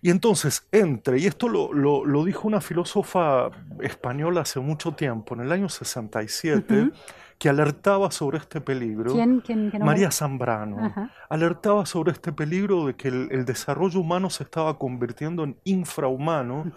Y 0.02 0.10
entonces, 0.10 0.66
entre, 0.72 1.20
y 1.20 1.28
esto 1.28 1.48
lo, 1.48 1.72
lo, 1.72 2.26
dijo 2.26 2.48
una 2.48 2.60
filósofa 2.60 3.52
española 3.80 4.42
hace 4.42 4.60
mucho 4.60 4.94
tiempo, 4.94 5.36
en 5.36 5.42
el 5.42 5.52
año 5.52 5.70
67, 5.70 6.90
que 7.38 7.50
alertaba 7.50 8.10
sobre 8.10 8.40
este 8.40 8.62
peligro. 8.62 9.12
¿Quién, 9.12 9.72
María 9.80 10.10
Zambrano. 10.12 10.94
Alertaba 11.30 11.86
sobre 11.86 12.12
este 12.12 12.32
peligro 12.32 12.88
de 12.88 12.96
que 12.96 13.10
el, 13.10 13.46
desarrollo 13.46 14.00
humano 14.00 14.30
se 14.30 14.44
estaba 14.44 14.78
convirtiendo 14.78 15.44
en 15.44 15.58
infrahumano 15.64 16.72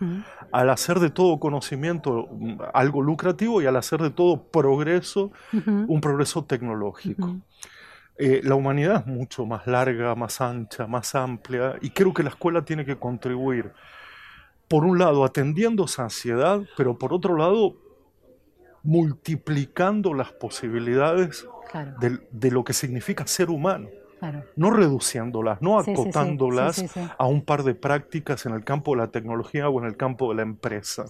al 0.52 0.70
hacer 0.70 0.98
de 1.00 1.10
todo 1.10 1.40
conocimiento 1.40 2.28
mm, 2.30 2.60
algo 2.74 3.02
lucrativo 3.02 3.62
y 3.62 3.66
al 3.66 3.76
hacer 3.76 4.00
de 4.02 4.10
todo 4.10 4.44
progreso 4.50 5.32
un 5.52 6.00
progreso 6.00 6.44
tecnológico. 6.44 7.36
Eh, 8.18 8.42
la 8.44 8.54
humanidad 8.54 8.96
es 8.96 9.06
mucho 9.06 9.46
más 9.46 9.66
larga, 9.66 10.14
más 10.14 10.42
ancha, 10.42 10.86
más 10.86 11.14
amplia 11.14 11.76
y 11.80 11.88
creo 11.88 12.12
que 12.12 12.22
la 12.22 12.28
escuela 12.28 12.62
tiene 12.66 12.84
que 12.84 12.98
contribuir, 12.98 13.72
por 14.68 14.84
un 14.84 14.98
lado, 14.98 15.24
atendiendo 15.24 15.86
esa 15.86 16.02
ansiedad, 16.02 16.60
pero 16.76 16.98
por 16.98 17.14
otro 17.14 17.36
lado, 17.36 17.76
multiplicando 18.82 20.14
las 20.14 20.32
posibilidades 20.32 21.46
de, 22.30 22.50
lo 22.50 22.64
que 22.64 22.72
significa 22.72 23.26
ser 23.26 23.50
humano. 23.50 23.88
No 24.54 24.70
reduciéndolas, 24.70 25.62
no 25.62 25.78
acotándolas 25.78 26.84
a 27.16 27.26
un 27.26 27.42
par 27.42 27.62
de 27.62 27.74
prácticas 27.74 28.44
en 28.44 28.52
el 28.52 28.64
campo 28.64 28.90
de 28.90 28.98
la 28.98 29.06
tecnología 29.06 29.70
o 29.70 29.80
en 29.80 29.86
el 29.86 29.96
campo 29.96 30.28
de 30.28 30.36
la 30.36 30.42
empresa. 30.42 31.06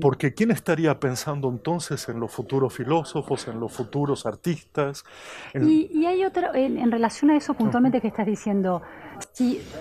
Porque 0.00 0.32
¿quién 0.32 0.50
estaría 0.50 0.98
pensando 0.98 1.50
entonces 1.50 2.08
en 2.08 2.18
los 2.18 2.32
futuros 2.32 2.72
filósofos, 2.72 3.48
en 3.48 3.60
los 3.60 3.72
futuros 3.72 4.24
artistas? 4.24 5.04
Y, 5.54 6.06
hay 6.06 6.24
otro, 6.24 6.54
en, 6.54 6.90
relación 6.90 7.32
a 7.32 7.36
eso 7.36 7.52
puntualmente 7.52 8.00
que 8.00 8.08
estás 8.08 8.26
diciendo, 8.26 8.80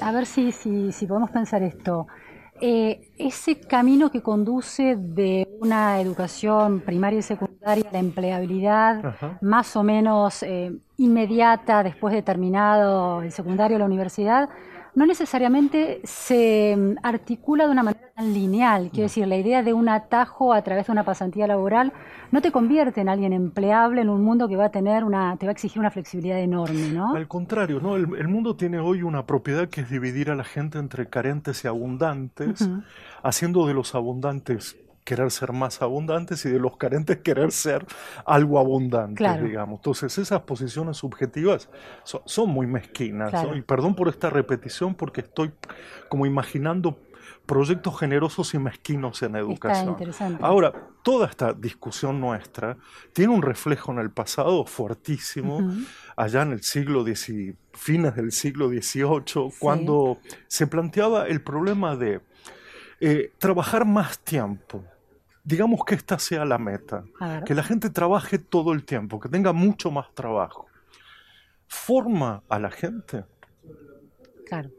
a 0.02 0.12
ver 0.12 0.26
si, 0.26 0.52
si, 0.52 0.92
si 0.92 1.08
podemos 1.08 1.32
pensar 1.32 1.64
esto. 1.64 2.08
Eh, 2.62 3.12
ese 3.18 3.60
camino 3.60 4.12
que 4.12 4.22
conduce 4.22 4.96
de 4.98 5.48
una 5.62 6.02
educación 6.02 6.82
primaria 6.82 7.20
y 7.20 7.22
secundaria 7.22 7.88
a 7.90 7.94
la 7.94 8.00
empleabilidad 8.00 9.16
más 9.42 9.76
o 9.76 9.84
menos 9.84 10.44
eh, 10.44 10.74
inmediata 10.98 11.84
después 11.84 12.14
de 12.14 12.22
terminado 12.22 13.22
el 13.22 13.32
secundario 13.32 13.78
o 13.78 13.80
la 13.80 13.86
universidad, 13.86 14.50
no 15.00 15.06
necesariamente 15.06 16.02
se 16.04 16.76
mm, 16.78 16.98
articula 17.04 17.66
de 17.66 17.72
una 17.72 17.84
manera 17.84 18.12
tan 18.14 18.34
lineal. 18.34 18.90
Quiero 18.92 19.04
decir, 19.04 19.26
la 19.28 19.38
idea 19.38 19.64
de 19.64 19.72
un 19.72 19.88
atajo 19.88 20.52
a 20.52 20.62
través 20.62 20.88
de 20.88 20.92
una 20.92 21.06
pasantía 21.06 21.48
laboral 21.48 21.94
no 22.32 22.42
te 22.42 22.52
convierte 22.52 23.00
en 23.00 23.08
alguien 23.08 23.32
empleable 23.32 24.02
en 24.02 24.10
un 24.10 24.22
mundo 24.22 24.50
que 24.50 24.58
va 24.58 24.66
a 24.66 24.72
tener 24.72 25.06
una, 25.06 25.38
te 25.38 25.46
va 25.46 25.52
a 25.52 25.54
exigir 25.54 25.80
una 25.80 25.90
flexibilidad 25.90 26.38
enorme, 26.40 26.90
¿no? 26.90 27.16
Al 27.16 27.30
contrario, 27.30 27.80
¿no? 27.80 27.96
El, 27.96 28.28
mundo 28.28 28.58
tiene 28.58 28.80
hoy 28.80 29.02
una 29.02 29.26
propiedad 29.26 29.70
que 29.70 29.80
es 29.80 29.90
dividir 29.90 30.32
a 30.32 30.36
la 30.36 30.44
gente 30.44 30.80
entre 30.80 31.08
carentes 31.08 31.64
y 31.64 31.70
abundantes, 31.70 32.70
haciendo 33.24 33.68
de 33.68 33.76
los 33.76 33.96
abundantes 33.96 34.76
querer 35.10 35.32
ser 35.32 35.54
más 35.54 35.82
abundantes 35.82 36.46
y 36.46 36.50
de 36.50 36.60
los 36.60 36.78
carentes 36.78 37.18
querer 37.24 37.52
ser 37.52 37.84
algo 38.28 38.60
abundante, 38.60 39.24
digamos. 39.42 39.80
Entonces 39.80 40.16
esas 40.20 40.42
posiciones 40.42 40.98
subjetivas 40.98 41.68
son, 42.04 42.50
muy 42.52 42.68
mezquinas. 42.68 43.34
Y 43.56 43.62
perdón 43.64 43.96
por 43.96 44.08
esta 44.08 44.30
repetición 44.30 44.94
porque 44.94 45.22
estoy 45.22 45.52
como 46.10 46.28
imaginando 46.28 47.00
proyectos 47.48 48.00
generosos 48.00 48.54
y 48.54 48.60
mezquinos 48.60 49.24
en 49.24 49.36
educación. 49.36 49.90
interesante. 49.90 50.44
Ahora, 50.46 50.72
toda 51.02 51.26
esta 51.26 51.54
discusión 51.54 52.22
nuestra 52.22 52.78
tiene 53.12 53.34
un 53.34 53.42
reflejo 53.42 53.92
en 53.92 53.98
el 53.98 54.12
pasado 54.12 54.64
fuertísimo, 54.66 55.74
allá 56.16 56.44
en 56.44 56.52
el 56.52 56.62
siglo 56.62 57.04
XIX, 57.04 57.58
fines 57.74 58.16
del 58.16 58.32
siglo 58.32 58.70
XVIII, 58.70 59.54
cuando 59.58 60.20
se 60.48 60.68
planteaba 60.68 61.28
el 61.28 61.42
problema 61.42 61.96
de 61.96 62.22
eh, 63.00 63.32
trabajar 63.40 63.86
más 63.86 64.20
tiempo. 64.20 64.84
Digamos 65.44 65.84
que 65.86 65.96
esta 65.96 66.20
sea 66.20 66.46
la 66.46 66.58
meta, 66.58 67.04
que 67.46 67.56
la 67.56 67.64
gente 67.64 67.90
trabaje 67.90 68.38
todo 68.38 68.74
el 68.74 68.84
tiempo, 68.86 69.20
que 69.20 69.30
tenga 69.30 69.54
mucho 69.54 69.90
más 69.92 70.14
trabajo. 70.14 70.68
¿Forma 71.68 72.44
a 72.50 72.60
la 72.60 72.72
gente? 72.72 73.26
Claro. 74.46 74.70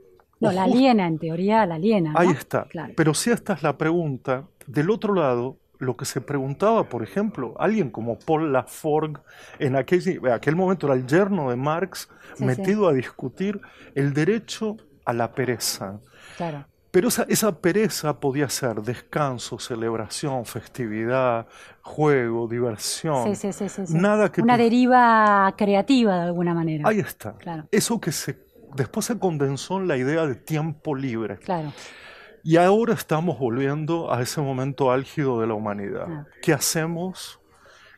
No, 0.40 0.52
la 0.52 0.64
aliena, 0.64 1.06
en 1.06 1.18
teoría, 1.18 1.66
la 1.66 1.74
aliena. 1.74 2.14
Ahí 2.16 2.30
está. 2.30 2.66
Pero 2.96 3.14
si 3.14 3.30
esta 3.30 3.52
es 3.52 3.62
la 3.62 3.76
pregunta, 3.76 4.46
del 4.66 4.90
otro 4.90 5.14
lado, 5.14 5.58
lo 5.78 5.96
que 5.96 6.04
se 6.04 6.20
preguntaba, 6.20 6.84
por 6.84 7.02
ejemplo, 7.02 7.54
alguien 7.58 7.90
como 7.90 8.18
Paul 8.18 8.52
Laforgue, 8.52 9.20
en 9.58 9.76
aquel, 9.76 10.20
aquel 10.30 10.56
momento 10.56 10.86
era 10.86 10.94
el 10.94 11.06
yerno 11.06 11.50
de 11.50 11.56
Marx, 11.56 12.08
metido 12.38 12.88
a 12.88 12.92
discutir 12.92 13.60
el 13.94 14.12
derecho 14.14 14.76
a 15.04 15.12
la 15.12 15.32
pereza. 15.32 16.00
Claro. 16.36 16.66
Pero 16.90 17.08
esa, 17.08 17.24
esa, 17.28 17.60
pereza 17.60 18.18
podía 18.18 18.48
ser 18.48 18.82
descanso, 18.82 19.60
celebración, 19.60 20.44
festividad, 20.44 21.46
juego, 21.82 22.48
diversión. 22.48 23.34
Sí, 23.34 23.52
sí, 23.52 23.68
sí, 23.68 23.82
Nada 23.90 24.32
que 24.32 24.42
Una 24.42 24.56
deriva 24.56 25.54
creativa 25.56 26.16
de 26.16 26.22
alguna 26.22 26.52
manera. 26.52 26.88
Ahí 26.88 26.98
está. 26.98 27.36
Eso 27.70 28.00
que 28.00 28.10
se, 28.10 28.38
después 28.74 29.06
se 29.06 29.18
condensó 29.18 29.78
en 29.78 29.86
la 29.86 29.96
idea 29.96 30.26
de 30.26 30.34
tiempo 30.34 30.96
libre. 30.96 31.38
Claro. 31.38 31.72
Y 32.42 32.56
ahora 32.56 32.94
estamos 32.94 33.38
volviendo 33.38 34.12
a 34.12 34.22
ese 34.22 34.40
momento 34.40 34.90
álgido 34.90 35.40
de 35.40 35.46
la 35.46 35.54
humanidad. 35.54 36.06
Ah. 36.08 36.26
¿Qué 36.42 36.52
hacemos 36.52 37.40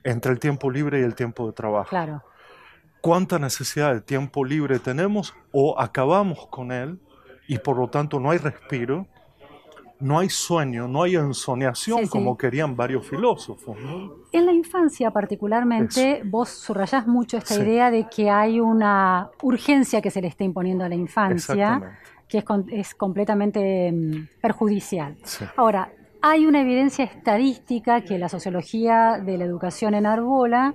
entre 0.04 0.32
el 0.32 0.40
tiempo 0.40 0.70
libre 0.70 1.00
y 1.00 1.02
el 1.02 1.14
tiempo 1.14 1.46
de 1.46 1.52
trabajo? 1.52 1.88
Claro. 1.88 2.24
¿Cuánta 3.00 3.38
necesidad 3.38 3.94
de 3.94 4.00
tiempo 4.00 4.44
libre 4.44 4.78
tenemos 4.78 5.34
o 5.50 5.80
acabamos 5.80 6.46
con 6.48 6.72
él? 6.72 7.00
Y 7.48 7.58
por 7.58 7.76
lo 7.76 7.88
tanto 7.88 8.20
no 8.20 8.30
hay 8.30 8.38
respiro, 8.38 9.06
no 10.02 10.18
hay 10.18 10.28
sueño, 10.28 10.88
no 10.88 11.04
hay 11.04 11.14
ensoñación 11.14 12.08
como 12.08 12.36
querían 12.36 12.76
varios 12.76 13.06
filósofos. 13.06 13.76
En 14.32 14.46
la 14.46 14.52
infancia 14.52 15.10
particularmente, 15.12 16.22
vos 16.24 16.48
subrayás 16.48 17.06
mucho 17.06 17.38
esta 17.38 17.54
idea 17.54 17.90
de 17.90 18.08
que 18.08 18.28
hay 18.28 18.58
una 18.58 19.30
urgencia 19.42 20.02
que 20.02 20.10
se 20.10 20.20
le 20.20 20.28
está 20.28 20.42
imponiendo 20.42 20.84
a 20.84 20.88
la 20.88 20.96
infancia, 20.96 21.98
que 22.28 22.38
es, 22.38 22.44
es 22.70 22.94
completamente 22.94 23.92
mm, 23.92 24.40
perjudicial. 24.40 25.16
Ahora, 25.56 25.92
hay 26.20 26.46
una 26.46 26.60
evidencia 26.60 27.04
estadística 27.04 28.00
que 28.02 28.18
la 28.18 28.28
sociología 28.28 29.20
de 29.24 29.38
la 29.38 29.44
educación 29.44 29.94
enarbola, 29.94 30.74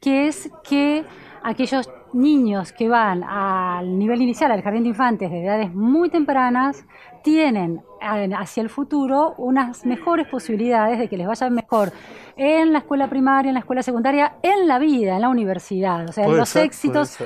que 0.00 0.26
es 0.26 0.50
que 0.68 1.04
aquellos 1.42 1.88
niños 2.16 2.72
que 2.72 2.88
van 2.88 3.22
al 3.22 3.98
nivel 3.98 4.22
inicial, 4.22 4.50
al 4.50 4.62
jardín 4.62 4.82
de 4.82 4.88
infantes, 4.88 5.30
de 5.30 5.44
edades 5.44 5.74
muy 5.74 6.08
tempranas, 6.08 6.84
tienen 7.22 7.82
hacia 8.00 8.62
el 8.62 8.70
futuro 8.70 9.34
unas 9.36 9.84
mejores 9.84 10.28
posibilidades 10.28 10.98
de 10.98 11.08
que 11.08 11.16
les 11.16 11.26
vaya 11.26 11.50
mejor 11.50 11.92
en 12.36 12.72
la 12.72 12.78
escuela 12.78 13.08
primaria, 13.08 13.48
en 13.50 13.54
la 13.54 13.60
escuela 13.60 13.82
secundaria, 13.82 14.36
en 14.42 14.68
la 14.68 14.78
vida, 14.78 15.16
en 15.16 15.22
la 15.22 15.28
universidad. 15.28 16.08
O 16.08 16.12
sea, 16.12 16.28
los 16.28 16.54
éxitos, 16.54 17.18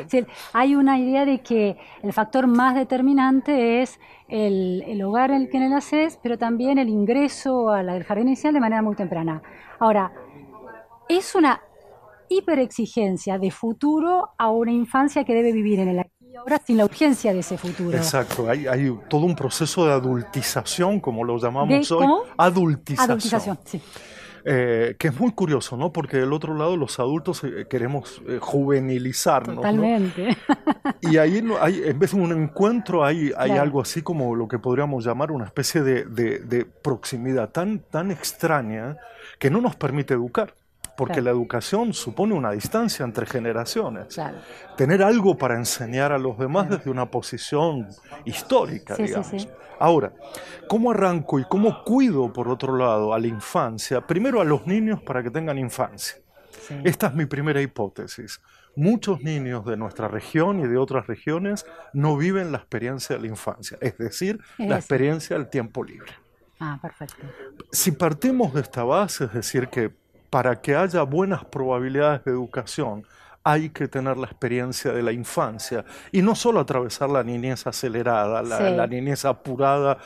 hay 0.52 0.74
una 0.74 0.98
idea 0.98 1.24
de 1.24 1.40
que 1.40 1.76
el 2.02 2.12
factor 2.12 2.46
más 2.46 2.74
determinante 2.74 3.82
es 3.82 4.00
el, 4.28 5.02
hogar 5.02 5.32
en 5.32 5.42
el 5.42 5.50
que 5.50 5.58
naces, 5.60 6.18
pero 6.22 6.38
también 6.38 6.78
el 6.78 6.88
ingreso 6.88 7.70
al 7.70 8.02
jardín 8.04 8.28
inicial 8.28 8.54
de 8.54 8.60
manera 8.60 8.82
muy 8.82 8.96
temprana. 8.96 9.42
Ahora, 9.78 10.12
es 11.08 11.34
una 11.34 11.60
hiperexigencia 12.30 13.38
de 13.38 13.50
futuro 13.50 14.30
a 14.38 14.50
una 14.50 14.72
infancia 14.72 15.24
que 15.24 15.34
debe 15.34 15.52
vivir 15.52 15.80
en 15.80 15.88
el 15.88 15.98
aquí 15.98 16.10
y 16.32 16.36
ahora 16.36 16.60
sin 16.64 16.76
la 16.76 16.84
urgencia 16.84 17.32
de 17.32 17.40
ese 17.40 17.58
futuro. 17.58 17.96
Exacto, 17.96 18.48
hay, 18.48 18.96
todo 19.08 19.26
un 19.26 19.34
proceso 19.34 19.84
de 19.84 19.92
adultización, 19.92 21.00
como 21.00 21.24
lo 21.24 21.38
llamamos 21.38 21.90
hoy. 21.90 22.06
Adultización. 22.38 23.10
Adultización, 23.10 23.58
sí. 23.64 23.82
Eh, 24.44 24.96
que 24.98 25.08
es 25.08 25.20
muy 25.20 25.32
curioso, 25.32 25.76
¿no? 25.76 25.92
Porque 25.92 26.16
del 26.16 26.32
otro 26.32 26.54
lado 26.54 26.76
los 26.76 26.98
adultos 26.98 27.44
eh, 27.44 27.66
queremos 27.68 28.22
eh, 28.26 28.38
juvenilizarnos. 28.40 29.56
Totalmente. 29.56 30.36
Y 31.02 31.18
ahí 31.18 31.42
hay, 31.60 31.82
en 31.84 31.98
vez 31.98 32.12
de 32.12 32.20
un 32.20 32.32
encuentro 32.32 33.04
hay, 33.04 33.32
hay 33.36 33.50
algo 33.52 33.82
así 33.82 34.00
como 34.00 34.34
lo 34.34 34.48
que 34.48 34.58
podríamos 34.58 35.04
llamar 35.04 35.32
una 35.32 35.44
especie 35.44 35.82
de, 35.82 36.04
de 36.04 36.64
proximidad 36.64 37.50
tan, 37.50 37.80
tan 37.80 38.10
extraña 38.10 38.96
que 39.38 39.50
no 39.50 39.60
nos 39.60 39.76
permite 39.76 40.14
educar 40.14 40.54
porque 40.96 41.22
la 41.22 41.30
educación 41.30 41.92
supone 41.92 42.34
una 42.34 42.50
distancia 42.52 43.04
entre 43.04 43.26
generaciones. 43.26 44.20
Tener 44.76 45.02
algo 45.02 45.36
para 45.36 45.56
enseñar 45.56 46.12
a 46.12 46.18
los 46.18 46.38
demás 46.38 46.68
desde 46.70 46.90
una 46.90 47.10
posición 47.10 47.88
histórica, 48.24 48.96
digamos. 48.96 49.48
Ahora, 49.78 50.12
¿cómo 50.68 50.90
arranco 50.90 51.38
y 51.38 51.44
cómo 51.44 51.82
cuido, 51.84 52.30
por 52.32 52.48
otro 52.48 52.76
lado, 52.76 53.14
a 53.14 53.18
la 53.18 53.26
infancia? 53.26 54.06
Primero 54.06 54.40
a 54.40 54.44
los 54.44 54.66
niños 54.66 55.00
para 55.02 55.22
que 55.22 55.30
tengan 55.30 55.56
infancia. 55.58 56.20
Esta 56.84 57.08
es 57.08 57.14
mi 57.14 57.26
primera 57.26 57.60
hipótesis. 57.62 58.40
Muchos 58.76 59.22
niños 59.22 59.64
de 59.64 59.76
nuestra 59.76 60.06
región 60.06 60.60
y 60.60 60.68
de 60.68 60.76
otras 60.76 61.06
regiones 61.06 61.66
no 61.92 62.16
viven 62.16 62.52
la 62.52 62.58
experiencia 62.58 63.16
de 63.16 63.22
la 63.22 63.28
infancia, 63.28 63.78
es 63.80 63.98
decir, 63.98 64.40
la 64.58 64.76
experiencia 64.76 65.36
del 65.36 65.48
tiempo 65.48 65.82
libre. 65.82 66.12
Ah, 66.60 66.78
perfecto. 66.80 67.26
Si 67.72 67.92
partimos 67.92 68.52
de 68.52 68.60
esta 68.60 68.84
base, 68.84 69.24
es 69.24 69.32
decir, 69.32 69.68
que 69.68 69.90
para 70.30 70.60
que 70.60 70.76
haya 70.76 71.02
buenas 71.02 71.44
probabilidades 71.44 72.24
de 72.24 72.30
educación, 72.30 73.04
hay 73.42 73.70
que 73.70 73.88
tener 73.88 74.16
la 74.16 74.26
experiencia 74.26 74.92
de 74.92 75.02
la 75.02 75.12
infancia. 75.12 75.84
Y 76.12 76.22
no 76.22 76.34
solo 76.34 76.60
atravesar 76.60 77.10
la 77.10 77.22
niñez 77.22 77.66
acelerada, 77.66 78.42
la, 78.42 78.86
niñez 78.86 79.24
apurada, 79.24 79.98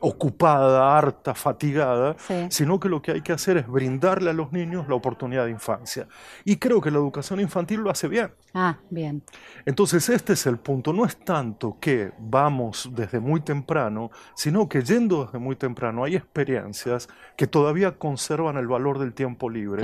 ocupada, 0.00 0.96
harta, 0.96 1.34
fatigada, 1.34 2.16
sino 2.48 2.78
que 2.78 2.88
lo 2.88 3.00
que 3.00 3.12
hay 3.12 3.20
que 3.22 3.32
hacer 3.32 3.56
es 3.56 3.66
brindarle 3.66 4.30
a 4.30 4.32
los 4.32 4.52
niños 4.52 4.88
la 4.88 4.94
oportunidad 4.94 5.44
de 5.46 5.50
infancia. 5.50 6.06
Y 6.44 6.56
creo 6.56 6.80
que 6.80 6.90
la 6.90 6.98
educación 6.98 7.40
infantil 7.40 7.80
lo 7.80 7.90
hace 7.90 8.08
bien. 8.08 8.32
Ah, 8.52 8.78
bien. 8.90 9.22
Entonces 9.64 10.08
este 10.08 10.34
es 10.34 10.46
el 10.46 10.58
punto, 10.58 10.92
no 10.92 11.04
es 11.04 11.16
tanto 11.16 11.78
que 11.80 12.12
vamos 12.18 12.90
desde 12.92 13.20
muy 13.20 13.40
temprano, 13.40 14.10
sino 14.34 14.68
que 14.68 14.82
yendo 14.82 15.24
desde 15.24 15.38
muy 15.38 15.56
temprano 15.56 16.04
hay 16.04 16.16
experiencias 16.16 17.08
que 17.36 17.46
todavía 17.46 17.92
conservan 17.92 18.56
el 18.56 18.66
valor 18.66 18.98
del 18.98 19.14
tiempo 19.14 19.50
libre. 19.50 19.82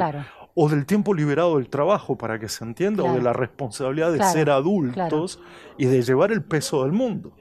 O 0.54 0.68
del 0.68 0.84
tiempo 0.84 1.14
liberado 1.14 1.56
del 1.56 1.68
trabajo, 1.68 2.18
para 2.18 2.38
que 2.38 2.48
se 2.48 2.64
entienda, 2.64 3.04
o 3.04 3.14
de 3.14 3.22
la 3.22 3.32
responsabilidad 3.32 4.12
de 4.12 4.22
ser 4.24 4.50
adultos 4.50 5.40
y 5.78 5.86
de 5.86 6.02
llevar 6.02 6.32
el 6.32 6.42
peso 6.42 6.82
del 6.82 6.92
mundo. 6.92 7.32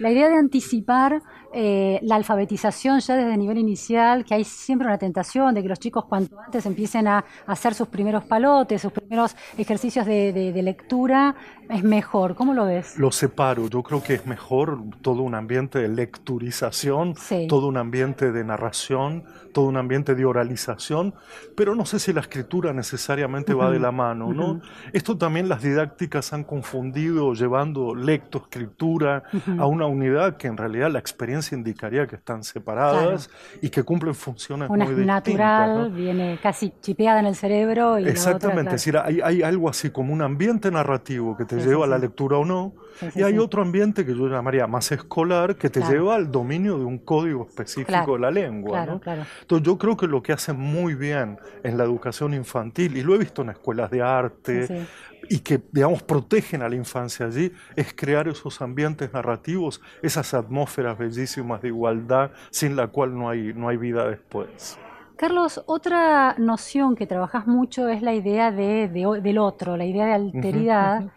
La 0.00 0.10
idea 0.10 0.30
de 0.30 0.36
anticipar 0.36 1.22
eh, 1.52 1.98
la 2.04 2.14
alfabetización 2.14 3.00
ya 3.00 3.16
desde 3.16 3.34
el 3.34 3.38
nivel 3.38 3.58
inicial, 3.58 4.24
que 4.24 4.32
hay 4.32 4.44
siempre 4.44 4.86
una 4.86 4.96
tentación 4.96 5.52
de 5.52 5.62
que 5.62 5.68
los 5.68 5.78
chicos 5.78 6.06
cuanto 6.06 6.40
antes 6.40 6.64
empiecen 6.64 7.06
a, 7.06 7.22
hacer 7.46 7.74
sus 7.74 7.88
primeros 7.88 8.24
palotes, 8.24 8.80
sus 8.80 8.92
primeros 8.92 9.36
ejercicios 9.58 10.06
de, 10.06 10.60
lectura, 10.62 11.34
es 11.68 11.82
mejor. 11.82 12.34
¿Cómo 12.34 12.54
lo 12.54 12.64
ves? 12.64 12.98
Lo 12.98 13.12
separo. 13.12 13.68
Yo 13.68 13.82
creo 13.82 14.02
que 14.02 14.14
es 14.14 14.24
mejor 14.24 14.80
todo 15.02 15.20
un 15.20 15.34
ambiente 15.34 15.80
de 15.80 15.88
lecturización, 15.88 17.14
todo 17.46 17.66
un 17.66 17.76
ambiente 17.76 18.32
de 18.32 18.42
narración, 18.42 19.24
todo 19.52 19.66
un 19.66 19.76
ambiente 19.76 20.14
de 20.14 20.24
oralización, 20.24 21.14
pero 21.56 21.74
no 21.74 21.84
sé 21.84 21.98
si 21.98 22.12
la 22.12 22.20
escritura 22.20 22.72
necesariamente 22.72 23.52
va 23.52 23.70
de 23.70 23.80
la 23.80 23.92
mano, 23.92 24.32
¿no? 24.32 24.60
Esto 24.92 25.18
también 25.18 25.48
las 25.48 25.62
didácticas 25.62 26.32
han 26.32 26.44
confundido 26.44 27.34
llevando 27.34 27.94
lectoescritura 27.94 29.24
a 29.58 29.66
una 29.66 29.89
unidad 29.90 30.36
que 30.36 30.46
en 30.46 30.56
realidad 30.56 30.90
la 30.90 30.98
experiencia 30.98 31.56
indicaría 31.56 32.06
que 32.06 32.16
están 32.16 32.42
separadas 32.44 33.30
y 33.60 33.68
que 33.68 33.82
cumplen 33.82 34.14
funciones 34.14 34.70
Una 34.70 34.84
muy 34.84 35.04
natural, 35.04 35.90
viene 35.90 36.38
casi 36.42 36.72
chipeada 36.80 37.20
en 37.20 37.26
el 37.26 37.34
cerebro. 37.34 37.98
Y 37.98 38.08
Exactamente, 38.08 38.70
es 38.70 38.82
decir, 38.82 38.96
hay, 38.96 39.20
hay, 39.20 39.42
algo 39.42 39.68
así 39.68 39.90
como 39.90 40.12
un 40.12 40.22
ambiente 40.22 40.70
narrativo 40.70 41.36
que 41.36 41.44
te 41.44 41.56
lleva 41.56 41.84
a 41.84 41.88
la 41.88 41.98
lectura 41.98 42.38
o 42.38 42.44
no, 42.44 42.74
y 43.14 43.22
hay 43.22 43.38
otro 43.38 43.62
ambiente 43.62 44.04
que 44.04 44.14
yo 44.14 44.28
llamaría 44.28 44.66
más 44.66 44.92
escolar 44.92 45.56
que 45.56 45.70
te 45.70 45.80
lleva 45.80 46.16
al 46.16 46.30
dominio 46.30 46.78
de 46.78 46.84
un 46.84 46.98
código 46.98 47.46
específico 47.48 48.14
de 48.14 48.18
la 48.18 48.30
lengua. 48.30 49.00
Entonces 49.42 49.66
yo 49.66 49.78
creo 49.78 49.96
que 49.96 50.06
lo 50.06 50.22
que 50.22 50.32
hacen 50.32 50.58
muy 50.58 50.94
bien 50.94 51.38
en 51.62 51.78
la 51.78 51.84
educación 51.84 52.34
infantil, 52.34 52.96
y 52.96 53.02
lo 53.02 53.14
he 53.14 53.18
visto 53.18 53.42
en 53.42 53.50
escuelas 53.50 53.90
de 53.90 54.02
arte, 54.02 54.86
y 55.30 55.38
que, 55.38 55.62
digamos, 55.70 56.02
protegen 56.02 56.60
a 56.60 56.68
la 56.68 56.74
infancia 56.74 57.26
allí, 57.26 57.52
es 57.76 57.94
crear 57.94 58.26
esos 58.26 58.60
ambientes 58.60 59.12
narrativos, 59.12 59.80
esas 60.02 60.34
atmósferas 60.34 60.98
bellísimas 60.98 61.62
de 61.62 61.68
igualdad 61.68 62.32
sin 62.50 62.74
la 62.74 62.88
cual 62.88 63.16
no 63.16 63.30
hay, 63.30 63.54
no 63.54 63.68
hay 63.68 63.76
vida 63.76 64.08
después. 64.08 64.76
Carlos, 65.14 65.62
otra 65.66 66.34
noción 66.36 66.96
que 66.96 67.06
trabajas 67.06 67.46
mucho 67.46 67.88
es 67.88 68.02
la 68.02 68.12
idea 68.12 68.50
de, 68.50 68.88
del 68.88 69.38
otro, 69.38 69.76
la 69.76 69.84
idea 69.84 70.06
de 70.06 70.14
alteridad. 70.14 71.12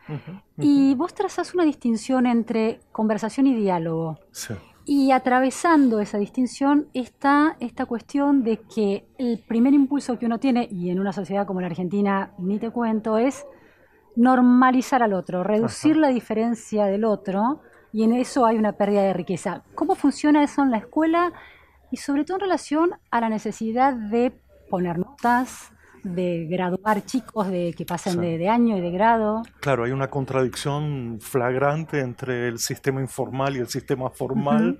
y 0.59 0.93
vos 0.93 1.15
trazás 1.15 1.55
una 1.55 1.63
distinción 1.63 2.27
entre 2.27 2.81
conversación 2.91 3.47
y 3.47 3.55
diálogo. 3.55 4.19
Y 4.85 5.09
atravesando 5.09 6.01
esa 6.01 6.19
distinción 6.19 6.87
está 6.93 7.55
esta 7.61 7.87
cuestión 7.87 8.43
de 8.43 8.59
que 8.59 9.07
el 9.17 9.39
primer 9.39 9.73
impulso 9.73 10.19
que 10.19 10.27
uno 10.27 10.39
tiene, 10.39 10.67
y 10.69 10.91
en 10.91 10.99
una 10.99 11.13
sociedad 11.13 11.47
como 11.47 11.61
la 11.61 11.67
Argentina 11.67 12.33
ni 12.37 12.59
te 12.59 12.69
cuento, 12.69 13.17
es 13.17 13.45
normalizar 14.15 15.03
al 15.03 15.13
otro, 15.13 15.43
reducir 15.43 15.97
la 15.97 16.09
diferencia 16.09 16.85
del 16.85 17.05
otro, 17.05 17.61
y 17.91 18.03
en 18.03 18.13
eso 18.13 18.45
hay 18.45 18.57
una 18.57 18.73
pérdida 18.73 19.03
de 19.03 19.13
riqueza. 19.13 19.63
¿Cómo 19.75 19.95
funciona 19.95 20.43
eso 20.43 20.63
en 20.63 20.71
la 20.71 20.77
escuela? 20.77 21.31
Y 21.91 21.97
sobre 21.97 22.25
todo 22.25 22.37
en 22.37 22.41
relación 22.41 22.91
a 23.11 23.21
la 23.21 23.29
necesidad 23.29 23.93
de 23.93 24.33
poner 24.69 24.97
notas, 24.97 25.71
de 26.03 26.47
graduar 26.49 27.05
chicos 27.05 27.47
de 27.47 27.73
que 27.77 27.85
pasen 27.85 28.19
de, 28.19 28.49
año 28.49 28.77
y 28.77 28.81
de 28.81 28.91
grado. 28.91 29.43
Claro, 29.59 29.85
hay 29.85 29.91
una 29.91 30.09
contradicción 30.09 31.19
flagrante 31.21 31.99
entre 31.99 32.47
el 32.47 32.59
sistema 32.59 32.99
informal 32.99 33.55
y 33.55 33.59
el 33.59 33.67
sistema 33.67 34.09
formal. 34.09 34.79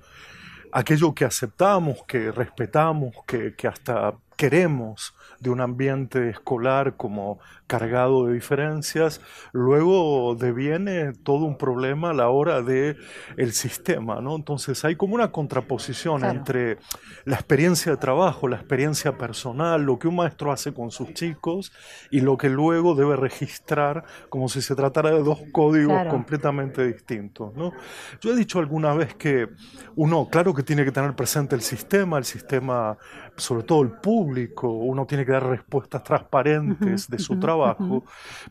Aquello 0.72 1.14
que 1.14 1.24
aceptamos, 1.24 2.02
que 2.06 2.32
respetamos, 2.32 3.14
que, 3.26 3.54
que 3.54 3.68
hasta 3.68 4.12
queremos 4.36 5.14
de 5.40 5.50
un 5.50 5.60
ambiente 5.60 6.30
escolar 6.30 6.96
como 6.96 7.38
cargado 7.66 8.26
de 8.26 8.34
diferencias, 8.34 9.20
luego 9.52 10.34
deviene 10.34 11.12
todo 11.12 11.44
un 11.44 11.56
problema 11.56 12.10
a 12.10 12.14
la 12.14 12.28
hora 12.28 12.62
de 12.62 12.96
el 13.36 13.52
sistema, 13.52 14.20
¿no? 14.20 14.36
Entonces 14.36 14.84
hay 14.84 14.96
como 14.96 15.14
una 15.14 15.32
contraposición 15.32 16.24
entre 16.24 16.78
la 17.24 17.36
experiencia 17.36 17.92
de 17.92 17.98
trabajo, 17.98 18.48
la 18.48 18.56
experiencia 18.56 19.16
personal, 19.16 19.82
lo 19.82 19.98
que 19.98 20.08
un 20.08 20.16
maestro 20.16 20.52
hace 20.52 20.72
con 20.72 20.90
sus 20.90 21.12
chicos 21.14 21.72
y 22.10 22.20
lo 22.20 22.36
que 22.36 22.48
luego 22.48 22.94
debe 22.94 23.16
registrar 23.16 24.04
como 24.28 24.48
si 24.48 24.62
se 24.62 24.74
tratara 24.74 25.10
de 25.10 25.22
dos 25.22 25.40
códigos 25.52 26.06
completamente 26.08 26.86
distintos, 26.86 27.54
¿no? 27.54 27.72
Yo 28.20 28.32
he 28.32 28.36
dicho 28.36 28.58
alguna 28.58 28.94
vez 28.94 29.14
que 29.14 29.48
uno, 29.96 30.28
claro 30.30 30.54
que 30.54 30.62
tiene 30.62 30.84
que 30.84 30.92
tener 30.92 31.14
presente 31.14 31.54
el 31.54 31.62
sistema, 31.62 32.18
el 32.18 32.24
sistema, 32.24 32.96
sobre 33.36 33.62
todo 33.62 33.82
el 33.82 33.90
público, 33.90 34.23
uno 34.62 35.06
tiene 35.06 35.24
que 35.24 35.32
dar 35.32 35.46
respuestas 35.46 36.02
transparentes 36.02 37.08
de 37.08 37.18
su 37.18 37.38
trabajo, 37.38 38.04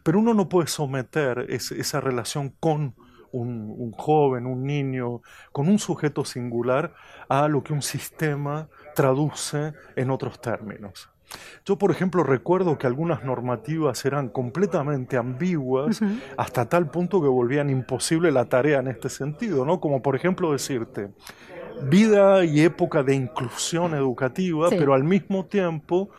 pero 0.03 0.19
uno 0.19 0.33
no 0.33 0.49
puede 0.49 0.67
someter 0.67 1.47
esa 1.49 2.01
relación 2.01 2.53
con 2.59 2.95
un, 3.33 3.91
joven, 3.91 4.45
un 4.45 4.65
niño, 4.65 5.21
con 5.51 5.67
un 5.67 5.79
sujeto 5.79 6.23
singular 6.23 6.93
a 7.27 7.47
lo 7.47 7.63
que 7.63 7.73
un 7.73 7.81
sistema 7.81 8.67
traduce 8.95 9.73
en 9.95 10.11
otros 10.11 10.39
términos. 10.39 11.09
Yo, 11.65 11.77
por 11.77 11.89
ejemplo, 11.89 12.23
recuerdo 12.23 12.77
que 12.77 12.85
algunas 12.85 13.23
normativas 13.23 14.05
eran 14.05 14.29
completamente 14.29 15.17
ambiguas 15.17 15.99
hasta 16.37 16.69
tal 16.69 16.91
punto 16.91 17.21
que 17.21 17.27
volvían 17.27 17.71
imposible 17.71 18.31
la 18.31 18.45
tarea 18.45 18.79
en 18.79 18.87
este 18.87 19.09
sentido, 19.09 19.65
¿no? 19.65 19.79
Como 19.79 20.01
por 20.03 20.15
ejemplo 20.15 20.51
decirte, 20.51 21.09
vida 21.81 22.45
y 22.45 22.61
época 22.61 23.03
de 23.03 23.15
inclusión 23.15 23.93
educativa, 23.93 24.69
pero 24.69 24.93
al 24.93 25.03
mismo 25.03 25.45
tiempo 25.45 26.09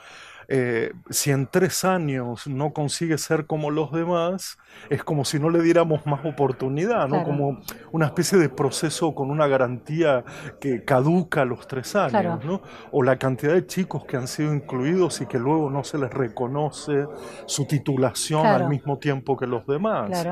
eh, 0.49 0.93
si 1.11 1.31
en 1.31 1.47
tres 1.47 1.85
años 1.85 2.47
no 2.47 2.73
consigue 2.73 3.19
ser 3.19 3.47
como 3.47 3.71
los 3.71 3.93
demás, 3.93 4.59
es 4.91 5.05
como 5.05 5.25
si 5.25 5.39
no 5.39 5.51
le 5.51 5.63
diéramos 5.63 6.07
más 6.07 6.25
oportunidad, 6.25 7.09
¿no? 7.09 7.25
Como 7.25 7.61
una 7.93 8.07
especie 8.07 8.39
de 8.39 8.49
proceso 8.49 9.15
con 9.15 9.31
una 9.31 9.47
garantía 9.47 10.25
que 10.61 10.85
caduca 10.85 11.43
a 11.43 11.45
los 11.45 11.67
tres 11.67 11.95
años, 11.97 12.45
¿no? 12.45 12.63
O 12.91 13.03
la 13.03 13.19
cantidad 13.19 13.55
de 13.55 13.67
chicos 13.67 14.05
que 14.05 14.17
han 14.17 14.29
sido 14.29 14.55
incluidos 14.55 15.21
y 15.21 15.27
que 15.27 15.39
luego 15.39 15.71
no 15.71 15.85
se 15.85 15.99
les 15.99 16.11
reconoce 16.11 17.07
su 17.47 17.67
titulación 17.67 18.47
al 18.47 18.69
mismo 18.69 18.99
tiempo 18.99 19.37
que 19.37 19.47
los 19.47 19.67
demás. 19.67 20.27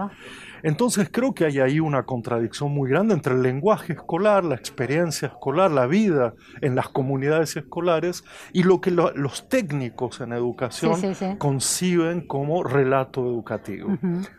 Entonces 0.62 1.08
creo 1.10 1.34
que 1.34 1.44
hay 1.44 1.58
ahí 1.58 1.80
una 1.80 2.04
contradicción 2.04 2.72
muy 2.72 2.88
grande 2.88 3.14
entre 3.14 3.34
el 3.34 3.42
lenguaje 3.42 3.94
escolar, 3.94 4.44
la 4.44 4.54
experiencia 4.54 5.28
escolar, 5.28 5.70
la 5.70 5.86
vida 5.86 6.34
en 6.60 6.76
las 6.76 6.88
comunidades 6.88 7.56
escolares 7.56 8.24
y 8.52 8.62
lo 8.62 8.80
que 8.80 8.92
los 8.92 9.48
técnicos 9.48 10.01
en 10.20 10.32
educación 10.32 10.98
conciben 11.38 12.26
como 12.26 12.62
relato 12.62 13.26
educativo. 13.26 13.96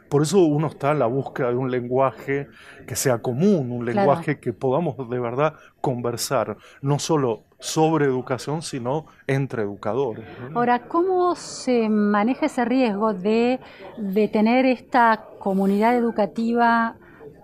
Por 0.10 0.24
eso 0.24 0.40
uno 0.40 0.68
está 0.68 0.92
en 0.92 1.00
la 1.00 1.08
búsqueda 1.08 1.50
de 1.50 1.56
un 1.56 1.72
lenguaje 1.72 2.48
que 2.86 2.96
sea 2.96 3.20
común, 3.20 3.72
un 3.72 3.86
lenguaje 3.86 4.40
que 4.40 4.54
podamos 4.54 5.10
de 5.10 5.20
verdad 5.20 5.56
conversar, 5.82 6.58
no 6.82 7.00
solo 7.00 7.44
sobre 7.60 8.06
educación, 8.06 8.62
sino 8.62 9.06
entre 9.26 9.64
educadores. 9.64 10.26
Ahora, 10.54 10.88
¿cómo 10.88 11.34
se 11.36 11.90
maneja 11.90 12.46
ese 12.48 12.66
riesgo 12.66 13.14
de, 13.14 13.60
de 13.98 14.28
tener 14.28 14.66
esta 14.66 15.26
comunidad 15.40 15.96
educativa 15.96 16.96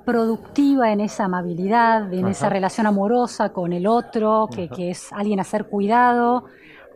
productiva 0.05 0.91
en 0.91 1.01
esa 1.01 1.25
amabilidad, 1.25 2.11
en 2.11 2.27
esa 2.27 2.49
relación 2.49 2.87
amorosa 2.87 3.53
con 3.53 3.73
el 3.73 3.85
otro, 3.85 4.49
que, 4.53 4.67
que, 4.67 4.89
es 4.89 5.13
alguien 5.13 5.39
a 5.39 5.43
ser 5.43 5.65
cuidado, 5.65 6.45